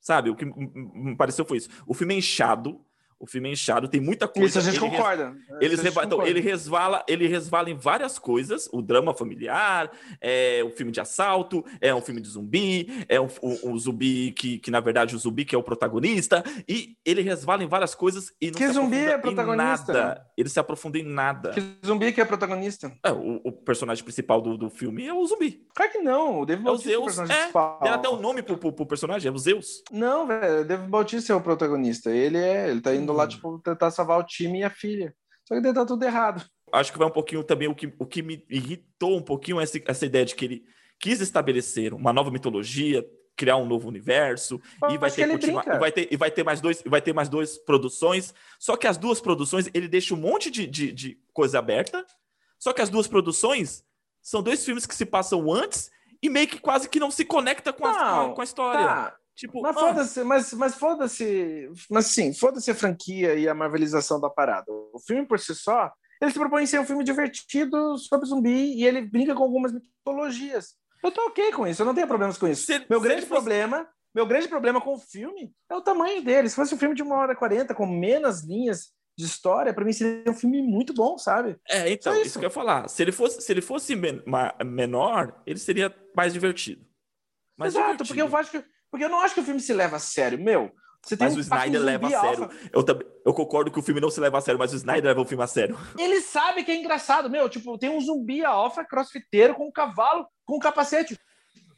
[0.00, 0.30] sabe?
[0.30, 1.68] O que me- pareceu foi isso.
[1.86, 2.80] O filme é inchado,
[3.18, 4.46] o filme é inchado, tem muita coisa.
[4.48, 5.36] Isso a gente ele res- concorda.
[5.60, 6.28] Eles Isso a gente então, concorda.
[6.30, 8.68] ele resvala, ele resvala em várias coisas.
[8.72, 9.90] O drama familiar,
[10.20, 14.32] é o filme de assalto, é um filme de zumbi, é um, um- um zumbi
[14.32, 16.42] que, que, na verdade, o zumbi que é o protagonista.
[16.68, 19.92] E ele resvala em várias coisas e não Que se zumbi aprofunda é protagonista?
[19.92, 20.26] Em nada.
[20.36, 21.50] Ele se aprofunda em nada.
[21.50, 22.92] Que zumbi que é protagonista?
[23.04, 25.62] É, o, o personagem principal do, do filme é o zumbi.
[25.74, 26.40] Claro que não.
[26.40, 27.04] O David É o Bautista é o Zeus.
[27.06, 27.78] personagem É, principal.
[27.80, 29.82] tem até o nome pro, pro, pro personagem, é o Zeus.
[29.90, 32.10] Não, velho, o David Bautista é o protagonista.
[32.10, 33.28] Ele é, ele tá indo lá, Hum.
[33.28, 35.14] tipo, tentar salvar o time e a filha.
[35.46, 36.44] Só que daí tá tudo errado.
[36.72, 39.62] acho que vai um pouquinho também o que, o que me irritou um pouquinho é
[39.62, 40.64] essa, essa ideia de que ele
[40.98, 45.92] quis estabelecer uma nova mitologia, criar um novo universo e Eu vai ter e vai
[45.92, 48.34] ter e vai ter mais dois e vai ter mais duas produções.
[48.58, 52.04] Só que as duas produções ele deixa um monte de, de, de coisa aberta.
[52.58, 53.84] Só que as duas produções
[54.22, 55.90] são dois filmes que se passam antes
[56.22, 58.44] e meio que quase que não se conecta com a, com a- Não, com a
[58.44, 58.84] história.
[58.86, 61.70] Tá, Tipo, mas ah, foda-se, mas, mas foda-se.
[61.90, 64.64] Mas sim, foda-se a franquia e a marvelização da parada.
[64.70, 68.86] O filme por si só, ele se propõe ser um filme divertido sobre zumbi e
[68.86, 70.74] ele brinca com algumas mitologias.
[71.04, 72.64] Eu tô ok com isso, eu não tenho problemas com isso.
[72.64, 76.48] se- Meu grande fosse- problema, meu grande problema com o filme é o tamanho dele.
[76.48, 79.84] Se fosse um filme de uma hora e quarenta, com menos linhas de história, pra
[79.84, 81.56] mim seria um filme muito bom, sabe?
[81.68, 82.22] É, então, isso.
[82.26, 82.38] isso.
[82.38, 82.88] que eu ia falar.
[82.88, 84.22] Se ele fosse, se ele fosse men-
[84.64, 86.84] menor, ele seria mais divertido.
[87.58, 88.08] Mais Exato, divertido.
[88.08, 88.75] porque eu acho que.
[88.96, 90.42] Porque eu não acho que o filme se leva a sério.
[90.42, 90.72] Meu,
[91.04, 92.44] você Mas um o Snyder leva a sério.
[92.44, 92.56] alfa.
[92.72, 95.04] Eu, também, eu concordo que o filme não se leva a sério, mas o Snyder
[95.04, 95.78] leva o filme a sério.
[95.98, 97.46] Ele sabe que é engraçado, meu.
[97.50, 101.20] Tipo, tem um zumbi alfa crossfiteiro com um cavalo com um capacete.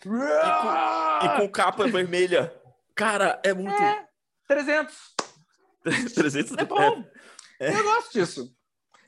[0.06, 2.54] E com capa vermelha.
[2.94, 3.82] Cara, é muito.
[3.82, 4.06] É,
[4.46, 4.96] 300.
[6.14, 7.04] 300 É bom.
[7.58, 8.54] Eu gosto disso.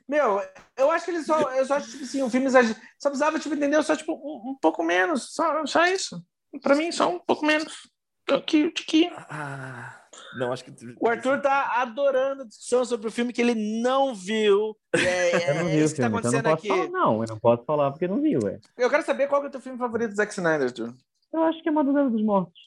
[0.05, 0.45] Meu,
[0.75, 1.39] eu acho que ele só.
[1.53, 2.75] Eu só acho, tipo assim, o filme exager...
[2.99, 5.33] só precisava, tipo, entender só, tipo, um, um pouco menos.
[5.33, 6.21] Só, só isso.
[6.61, 7.89] Pra mim, só um pouco menos.
[8.35, 9.09] Aqui, aqui.
[9.29, 10.01] Ah,
[10.37, 10.71] não, acho que.
[10.99, 14.75] O Arthur tá adorando a discussão sobre o filme que ele não viu.
[14.95, 16.67] E É, Eu não é vi o isso que tá então eu acontecendo não posso
[16.67, 16.67] aqui.
[16.67, 17.21] falar, não.
[17.23, 18.59] Eu não posso falar porque não vi, ué.
[18.77, 20.93] Eu quero saber qual que é o teu filme favorito do Zack Snyder, Arthur.
[21.33, 22.59] Eu acho que é Madrugada dos Mortos.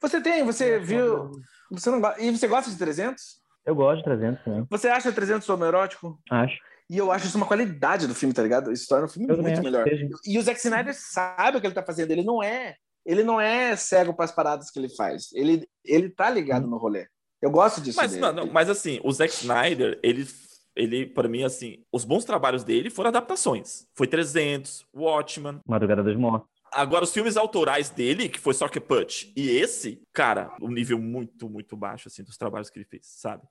[0.00, 1.30] Você tem, você viu.
[1.70, 2.22] Você não gosta.
[2.22, 3.22] E você gosta de 300?
[3.66, 4.66] Eu gosto de 300 também.
[4.70, 6.18] Você acha 300 homoerótico?
[6.30, 6.56] Acho.
[6.88, 8.70] E eu acho isso uma qualidade do filme, tá ligado?
[8.72, 9.82] Isso torna o filme Eu muito melhor.
[9.84, 10.08] que seja.
[10.24, 12.10] E o Zack Snyder sabe o que ele tá fazendo.
[12.12, 12.76] Ele não é.
[13.06, 15.32] Ele não é cego para as paradas que ele faz.
[15.32, 17.06] Ele, ele tá ligado no rolê.
[17.40, 17.96] Eu gosto disso.
[17.96, 18.32] Mas, dele.
[18.32, 20.26] não, mas assim, o Zack Snyder, ele,
[20.74, 23.86] ele para mim, assim, os bons trabalhos dele foram adaptações.
[23.94, 25.60] Foi 300, Watchman.
[25.66, 26.48] Madrugada dos Mortos.
[26.72, 31.48] Agora, os filmes autorais dele, que foi Soccer Punch, e esse, cara, um nível muito,
[31.48, 33.44] muito baixo, assim, dos trabalhos que ele fez, sabe?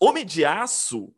[0.00, 1.14] Homem de Aço,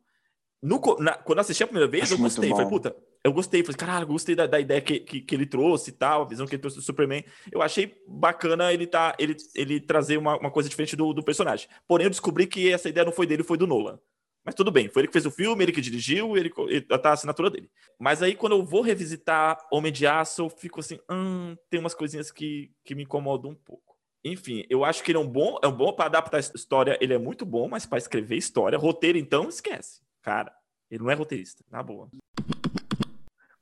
[0.61, 2.51] no na- quando eu assisti a primeira vez, Acho eu gostei.
[2.51, 2.97] Falei, puta,
[3.27, 3.62] eu gostei.
[3.62, 6.47] Falei, caralho, gostei da, da ideia que, que, que ele trouxe e tal, a visão
[6.47, 7.24] que ele trouxe do Superman.
[7.51, 11.68] Eu achei bacana ele, tá, ele, ele trazer uma, uma coisa diferente do, do personagem.
[11.89, 13.99] Porém, eu descobri que essa ideia não foi dele, foi do Nolan.
[14.45, 17.11] Mas tudo bem, foi ele que fez o filme, ele que dirigiu, ele, ele tá
[17.11, 17.68] a assinatura dele.
[17.99, 21.95] Mas aí, quando eu vou revisitar Homem de Aço, eu fico assim, hum, tem umas
[21.95, 23.97] coisinhas que, que me incomodam um pouco.
[24.24, 26.97] Enfim, eu acho que ele é um bom, é um bom para adaptar a história,
[27.01, 30.01] ele é muito bom, mas para escrever história, roteiro, então, esquece.
[30.22, 30.53] Cara,
[30.89, 32.09] ele não é roteirista, na boa.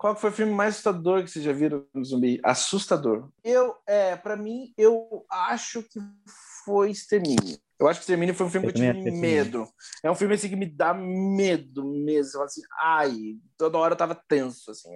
[0.05, 2.39] Qual foi o filme mais assustador que vocês já viram no zumbi?
[2.45, 3.31] Assustador.
[3.43, 5.99] Eu, é, para mim, eu acho que
[6.63, 7.59] foi Extermínio.
[7.81, 9.67] Eu acho que Extermínio foi um filme Eu que eu tive medo.
[10.03, 12.43] É um filme assim que me dá medo mesmo.
[12.43, 14.91] Assim, ai, toda hora eu tava tenso, assim.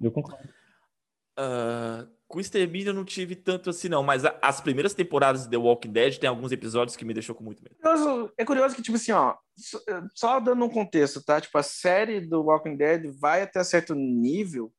[0.00, 0.48] Eu concordo.
[1.36, 5.50] Ah, com Extermínio eu não tive tanto assim, não, mas a- as primeiras temporadas de
[5.50, 7.76] The Walking Dead tem alguns episódios que me deixou com muito medo.
[7.80, 9.80] Curioso- É curioso que, tipo assim, ó, só-
[10.14, 11.40] só dando um contexto, tá?
[11.40, 14.72] Tipo, a série do Walking Dead vai até certo nível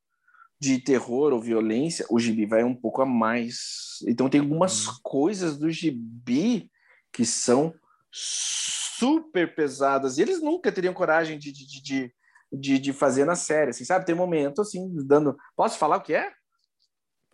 [0.60, 4.00] de terror ou violência, o gibi vai um pouco a mais.
[4.08, 4.94] Então tem algumas Uhum.
[5.04, 6.70] coisas do gibi
[7.14, 7.74] que são
[8.12, 10.18] super pesadas.
[10.18, 12.14] E eles nunca teriam coragem de, de, de,
[12.52, 14.06] de, de, fazer na série, assim, sabe?
[14.06, 15.36] Tem momento, assim, dando...
[15.56, 16.32] Posso falar o que é?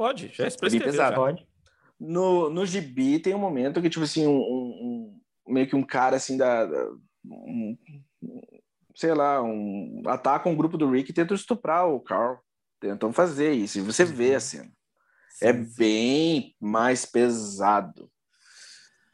[0.07, 1.11] Pode, já bem prescreveu pesado.
[1.11, 1.15] já.
[1.21, 1.47] Pode.
[1.99, 5.83] No, no gibi tem um momento que, tipo assim, um, um- um- meio que um
[5.83, 6.65] cara assim da.
[6.65, 6.89] da-
[7.25, 7.77] um-
[8.95, 12.37] sei lá, um, ataca um grupo do Rick e tenta estuprar o Carl.
[12.79, 13.79] Tentam fazer isso.
[13.79, 14.35] E você vê Uhum.
[14.35, 14.71] a cena.
[15.41, 18.09] É bem mais pesado.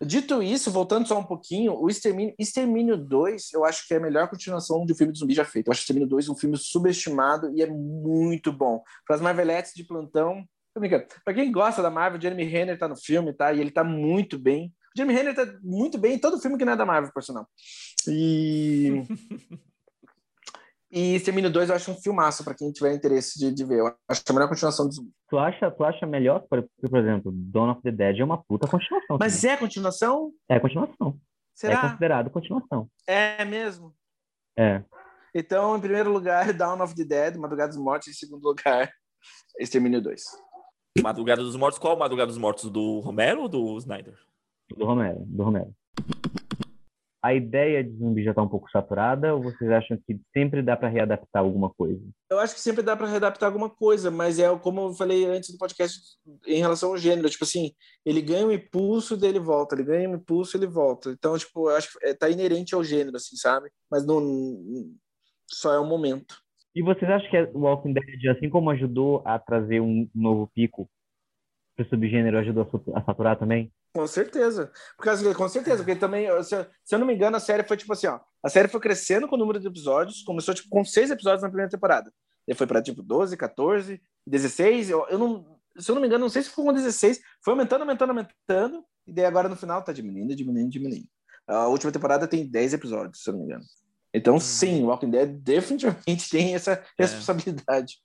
[0.02, 4.02] Dito isso, voltando só um pouquinho, o Extermínio, Extermínio 2, eu acho que é a
[4.02, 5.68] melhor continuação de um filme de zumbi já feito.
[5.68, 8.82] Eu acho Extermínio 2 um filme subestimado e é muito bom.
[9.06, 10.44] Para as Marvelettes de plantão,
[10.74, 11.06] tô brincando.
[11.24, 13.54] Para quem gosta da Marvel, Jeremy Renner tá no filme, tá?
[13.54, 14.74] E ele tá muito bem.
[14.96, 17.24] O Jeremy Renner tá muito bem em todo filme que não é da Marvel, por
[17.24, 17.48] sinal.
[18.08, 19.04] E.
[20.92, 23.80] e Extermínio 2 eu acho um filmaço para quem tiver interesse de, de ver.
[23.80, 25.12] Eu acho que é a melhor continuação do zumbi.
[25.30, 28.68] Tu acha, tu acha melhor, por, por exemplo, Dawn of the Dead é uma puta
[28.68, 29.18] continuação.
[29.20, 29.56] Mas também.
[29.56, 30.32] é continuação?
[30.50, 31.10] é continuação.
[31.10, 31.82] É Será?
[31.82, 32.90] considerado continuação.
[33.06, 33.94] É mesmo?
[34.58, 34.84] É.
[35.34, 38.08] Então, em primeiro lugar, Dawn of the Dead, Madrugada dos Mortos.
[38.08, 38.92] Em segundo lugar,
[39.60, 40.22] Extermínio 2.
[41.04, 42.70] Madrugada dos Mortos, qual Madrugada dos Mortos?
[42.70, 44.18] Do Romero ou do Snyder?
[44.76, 45.74] Do Romero, do Romero.
[47.22, 50.78] A ideia de zumbi já tá um pouco saturada ou vocês acham que sempre dá
[50.78, 52.02] para readaptar alguma coisa?
[52.30, 55.52] Eu acho que sempre dá para readaptar alguma coisa, mas é como eu falei antes
[55.52, 56.00] do podcast
[56.47, 57.30] em relação ao gênero.
[57.30, 57.74] Tipo assim,
[58.06, 59.76] ele ganha um impulso, ele volta.
[59.76, 61.10] Ele ganha um impulso, ele volta.
[61.12, 63.70] Então, tipo, eu acho que é, tá inerente ao gênero, assim, sabe?
[63.91, 64.95] Mas não
[65.45, 66.38] só é um momento.
[66.76, 70.90] E vocês acham que o Walking Dead, assim como ajudou a trazer um novo pico
[71.76, 73.72] pro subgênero, ajudou a saturar também?
[73.94, 74.72] Com certeza.
[74.96, 76.56] Por causa que- com certeza, porque também, se,
[76.92, 78.20] eu- não me engano, a série foi tipo assim, ó.
[78.44, 81.50] A série foi crescendo com o número de episódios, começou tipo com seis episódios na
[81.50, 82.14] primeira temporada.
[82.48, 84.90] Daí foi pra tipo 12, 14, 16.
[84.90, 87.20] Eu, eu não, se eu não me engano, não sei se foi com 16.
[87.44, 88.84] Foi aumentando, aumentando, aumentando.
[89.08, 91.08] E daí agora no final tá diminuindo, diminuindo, diminuindo.
[91.48, 93.64] A última temporada tem 10 episódios, se eu não me engano.
[94.14, 97.97] Então, sim, Walking Dead definitivamente tem essa responsabilidade.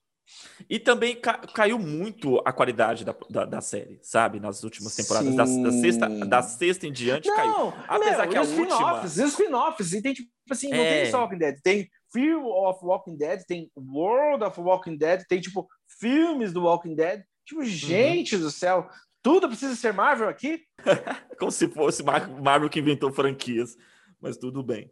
[0.69, 4.41] E também ca- caiu muito a qualidade da, da, da série, sabe?
[4.41, 5.35] Nas últimas temporadas.
[5.35, 7.53] Da, da sexta, da sexta em diante caiu.
[7.53, 10.69] Não, Apesar meu, que a os última- spin-offs, e os spin-offs, e tem tipo assim,
[10.71, 11.03] não É.
[11.03, 15.41] tem só Walking Dead, tem Fear of Walking Dead, tem World of Walking Dead, tem
[15.41, 15.69] tipo
[16.01, 17.23] filmes do Walking Dead.
[17.47, 17.67] Tipo, Uhum.
[17.67, 18.89] gente do céu,
[19.23, 20.63] tudo precisa ser Marvel aqui?
[21.39, 23.77] Como se fosse Mar- Marvel que inventou franquias.
[24.21, 24.91] Mas tudo bem.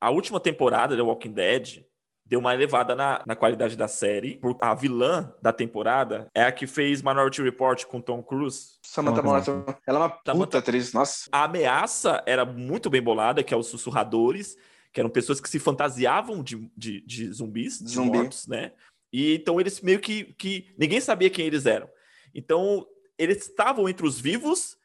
[0.00, 1.84] A última temporada de Walking Dead
[2.24, 4.36] deu uma elevada na, na qualidade da série.
[4.38, 8.78] por- A vilã da temporada é a que fez Minority Report com Tom Cruise.
[8.84, 11.28] Samantha Morton, ela é uma puta Samantha- atriz, nossa.
[11.32, 14.56] A ameaça era muito bem bolada, que é os sussurradores,
[14.92, 18.18] que eram pessoas que se fantasiavam de, de, de zumbis, de Zumbi.
[18.18, 18.72] mortos, né?
[19.12, 21.88] E então eles meio que, que ninguém sabia quem eles eram.
[22.34, 22.86] Então
[23.18, 24.76] eles estavam entre os vivos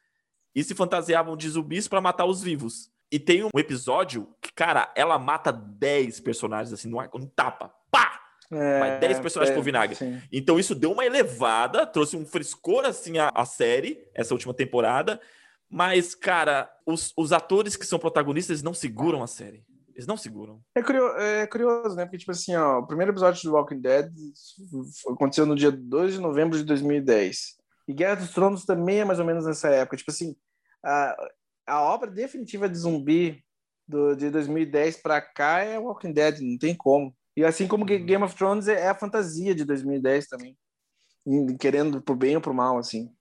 [0.53, 2.89] e se fantasiavam de zumbis para matar os vivos.
[3.11, 7.73] E tem um episódio que, cara, ela mata 10 personagens assim no ar, um tapa.
[7.91, 8.19] Pá!
[8.51, 9.95] Vai 10 personagens pro vinagre.
[9.95, 10.21] É, sim.
[10.31, 15.19] Então isso deu uma elevada, trouxe um frescor assim à, à série, essa última temporada.
[15.69, 19.63] Mas, cara, os, os atores que são protagonistas não seguram a série.
[19.93, 20.61] Eles não seguram.
[20.75, 22.05] É, curio- é curioso, né?
[22.05, 24.11] Porque, tipo assim, ó, o primeiro episódio do Walking Dead
[25.09, 27.55] aconteceu no dia 2 de novembro de 2010.
[27.87, 29.97] E Guerra dos Tronos também é mais ou menos nessa época.
[29.97, 30.35] Tipo assim,
[30.83, 31.15] a,
[31.65, 33.43] a obra definitiva de zumbi
[33.87, 37.15] do, de 2010 pra cá é Walking Dead, não tem como.
[37.35, 40.57] E assim como Ga- Game of Thrones é, a fantasia de 2010 também.
[41.59, 43.11] Querendo pro bem ou pro mal, assim.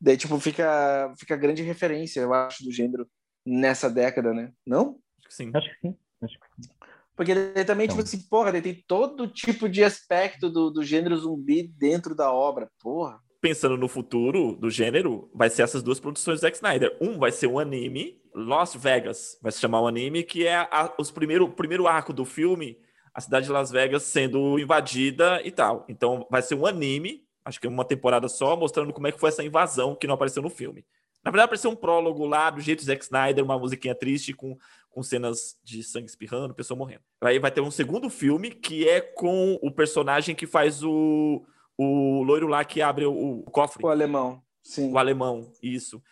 [0.00, 3.08] Daí, tipo, fica, fica grande referência, eu acho, do gênero
[3.46, 4.52] nessa década, né?
[4.66, 4.98] Não?
[5.18, 5.50] Acho que sim.
[5.54, 5.96] Acho que sim.
[6.22, 6.70] Acho que sim.
[7.14, 8.08] Porque daí também, tipo Então.
[8.08, 12.70] assim, porra, daí tem todo tipo de aspecto do, do gênero zumbi dentro da obra,
[12.80, 13.20] porra.
[13.42, 16.96] Pensando no futuro do gênero, vai ser essas duas produções do Zack Snyder.
[17.00, 20.94] Um vai ser um anime, Las Vegas, vai se chamar o anime, que é a-
[20.96, 22.78] os primeiro, o primeiro arco do filme,
[23.12, 25.84] a cidade de Las Vegas sendo invadida e tal.
[25.88, 29.18] Então vai ser um anime, acho que é uma temporada só, mostrando como é que
[29.18, 30.84] foi essa invasão que não apareceu no filme.
[31.24, 34.56] Na verdade, apareceu um prólogo lá, do jeito Zack Snyder, uma musiquinha triste com,
[34.88, 37.02] com cenas de sangue espirrando, pessoa morrendo.
[37.20, 41.44] Aí vai ter um segundo filme que é com o personagem que faz o,
[41.78, 43.84] o loiro lá que abre o, o cofre.
[43.84, 44.90] O alemão, sim.
[44.92, 46.02] O alemão, isso.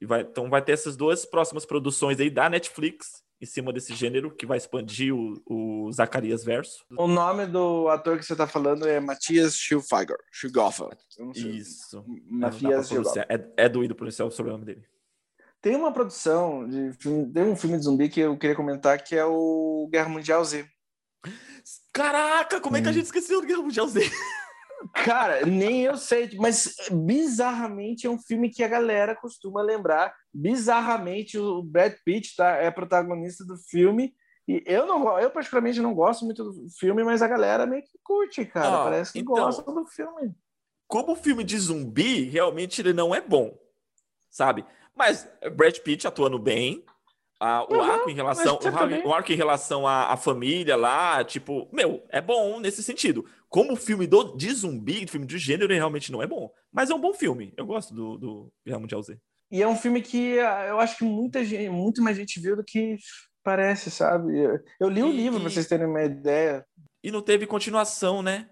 [0.00, 3.94] E vai, então vai ter essas duas próximas produções aí da Netflix em cima desse
[3.94, 6.84] gênero que vai expandir o, o Zacarias Verso.
[6.96, 10.18] O nome do ator que você tá falando é Matias Schilfeiger.
[10.30, 10.88] Schilgoffer.
[11.34, 12.04] Isso.
[12.26, 12.90] Matias.
[13.28, 14.84] É, é doído pronunciar o sobrenome dele.
[15.62, 19.14] Tem uma produção de filme, tem um filme de zumbi que eu queria comentar que
[19.14, 20.66] é o Guerra Mundial Z.
[21.92, 22.94] Caraca, como é que a Hum.
[22.94, 24.00] gente esqueceu do Guerra Mundial Z?
[24.94, 30.14] Cara, nem eu sei, mas bizarramente é um filme que a galera costuma lembrar.
[30.32, 34.14] Bizarramente, o Brad Pitt tá, é protagonista do filme.
[34.48, 37.98] E eu não eu particularmente não gosto muito do filme, mas a galera meio que
[38.02, 38.80] curte, cara.
[38.80, 39.34] Ah, Parece que então.
[39.34, 40.34] gosta do filme.
[40.88, 43.56] Como filme de zumbi, realmente ele não é bom.
[44.30, 44.64] sabe?
[44.94, 46.84] Mas Brad Pitt atuando bem,
[47.40, 51.24] a, o uhum, arco em relação o, o, arco em relação à, à, família lá,
[51.24, 53.24] tipo, meu, é bom nesse sentido.
[53.50, 56.48] Como filme do, de zumbi, filme de gênero, realmente não é bom.
[56.72, 57.52] Mas é um bom filme.
[57.56, 59.18] Eu gosto do, do Guerra Mundial Z.
[59.50, 62.54] E é um filme que ah, eu acho que muita gente, muito mais gente viu
[62.54, 62.96] do que
[63.42, 64.32] parece, sabe?
[64.78, 66.64] Eu li o um livro, pra vocês terem uma ideia.
[67.02, 68.48] E não teve continuação, né?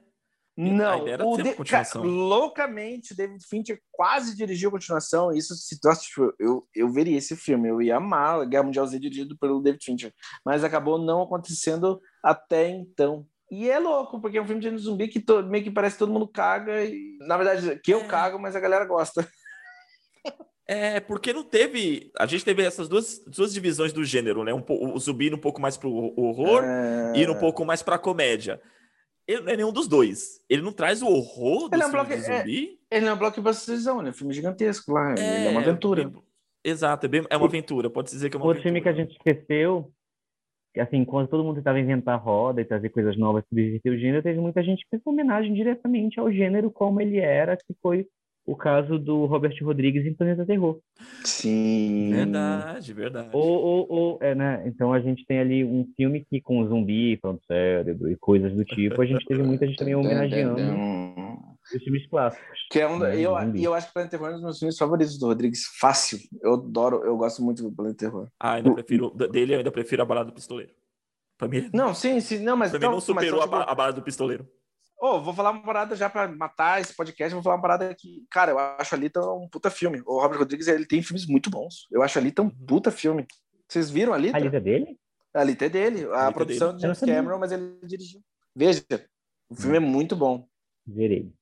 [0.61, 1.55] Não, o de...
[1.71, 5.31] Cara, loucamente, David Fincher quase dirigiu a continuação.
[5.31, 9.39] Isso se tipo, eu, eu veria esse filme, eu ia amar Guerra Mundial Z dirigido
[9.39, 10.13] pelo David Fincher,
[10.45, 13.25] mas acabou não acontecendo até então.
[13.51, 15.43] E é louco, porque é um filme de zumbi que to...
[15.43, 16.85] meio que parece que todo mundo caga.
[16.85, 17.17] E...
[17.21, 18.05] Na verdade, que eu é.
[18.05, 19.27] cago, mas a galera gosta.
[20.71, 22.13] É, porque não teve.
[22.19, 24.53] A gente teve essas duas, duas divisões do gênero, né?
[24.53, 27.15] Um, o zumbi um pouco mais pro horror é...
[27.17, 28.61] e um pouco mais pra comédia.
[29.27, 30.43] Ele não é nenhum dos dois.
[30.47, 32.79] Ele não traz o horror do ele é um bloco, de zumbi.
[32.91, 34.13] É, ele é um blockbusterzão, né?
[34.13, 35.15] Filme gigantesco lá.
[35.19, 36.13] É, ele é uma aventura.
[36.65, 37.89] É, exato, é, bem, é uma aventura.
[37.89, 39.91] Pode dizer que é uma Outro filme que a gente esqueceu,
[40.81, 44.41] assim, quando todo mundo tentava inventar roda e trazer coisas novas, subverter o gênero, teve
[44.41, 48.07] muita gente que fez homenagem diretamente ao gênero como ele era, que foi
[48.47, 50.79] o caso do Robert Rodrigues em Planeta Terror.
[51.22, 52.11] Sim.
[52.14, 53.29] Verdade, verdade.
[53.33, 54.62] Ou, ou, ou, é, né?
[54.66, 58.64] Então a gente tem ali um filme que com zumbi, falando cérebro e coisas do
[58.64, 60.62] tipo, a gente teve muita gente também homenageando
[61.75, 62.59] os filmes clássicos.
[62.71, 64.59] Que é um, né, eu, e eu acho que Planeta Terror é um dos meus
[64.59, 65.64] filmes favoritos do Rodrigues.
[65.79, 66.19] Fácil.
[66.43, 68.29] Eu adoro, eu gosto muito do Planeta Terror.
[68.39, 70.73] Ah, ainda prefiro, dele eu ainda prefiro a Balada do Pistoleiro.
[71.37, 73.57] Pra mim, não, sim, sim, não, mas pra mim não superou mas, tipo...
[73.57, 74.49] a, a Balada do Pistoleiro.
[75.01, 77.33] Oh, vou falar uma parada já para matar esse podcast.
[77.33, 80.03] Vou falar uma parada que, cara, eu acho ali tão um puta filme.
[80.05, 81.87] O Robert Rodrigues, ele tem filmes muito bons.
[81.93, 82.66] Eu acho ali tão uhum.
[82.66, 83.25] puta filme.
[83.69, 84.31] Vocês viram ali?
[84.31, 84.99] A Alita é dele?
[85.33, 86.05] A Alita é dele.
[86.07, 86.79] A, a produção dele.
[86.79, 88.21] de James Cameron, mas ele dirigiu.
[88.57, 88.83] Veja,
[89.49, 90.49] o filme é muito bom.
[90.85, 91.33] Verei.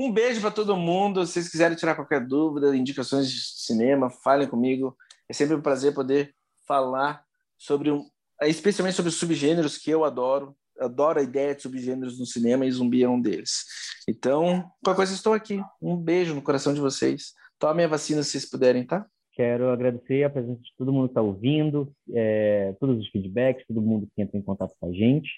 [0.00, 1.26] Um beijo para todo mundo.
[1.26, 4.96] Se vocês quiserem tirar qualquer dúvida, indicações de cinema, falem comigo.
[5.28, 6.34] É sempre um prazer poder
[6.66, 7.22] falar
[7.58, 8.08] sobre um,
[8.44, 12.72] especialmente sobre os subgêneros que eu adoro adoro a ideia de subgêneros no cinema e
[12.72, 13.66] zumbi é um deles.
[14.08, 15.62] Então, qualquer coisa, estou aqui.
[15.80, 17.34] Um beijo no coração de vocês.
[17.58, 19.06] Tomem a vacina se vocês puderem, tá?
[19.32, 23.82] Quero agradecer a presença de todo mundo que está ouvindo, é, todos os feedbacks, todo
[23.82, 25.28] mundo que entra em contato com a gente.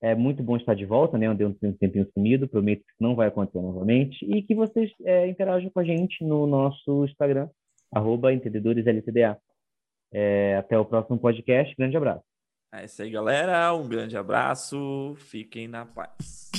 [0.00, 1.26] É muito bom estar de volta, né?
[1.26, 4.24] Andei um tempinho sumido, prometo que não vai acontecer novamente.
[4.24, 7.48] E que vocês é, interajam com a gente no nosso Instagram,
[7.92, 9.38] arroba entendedoresltda.
[10.12, 11.74] É, até o próximo podcast.
[11.76, 12.24] Grande abraço.
[12.72, 13.72] É isso aí, galera.
[13.74, 15.14] Um grande abraço.
[15.16, 16.50] Fiquem na paz.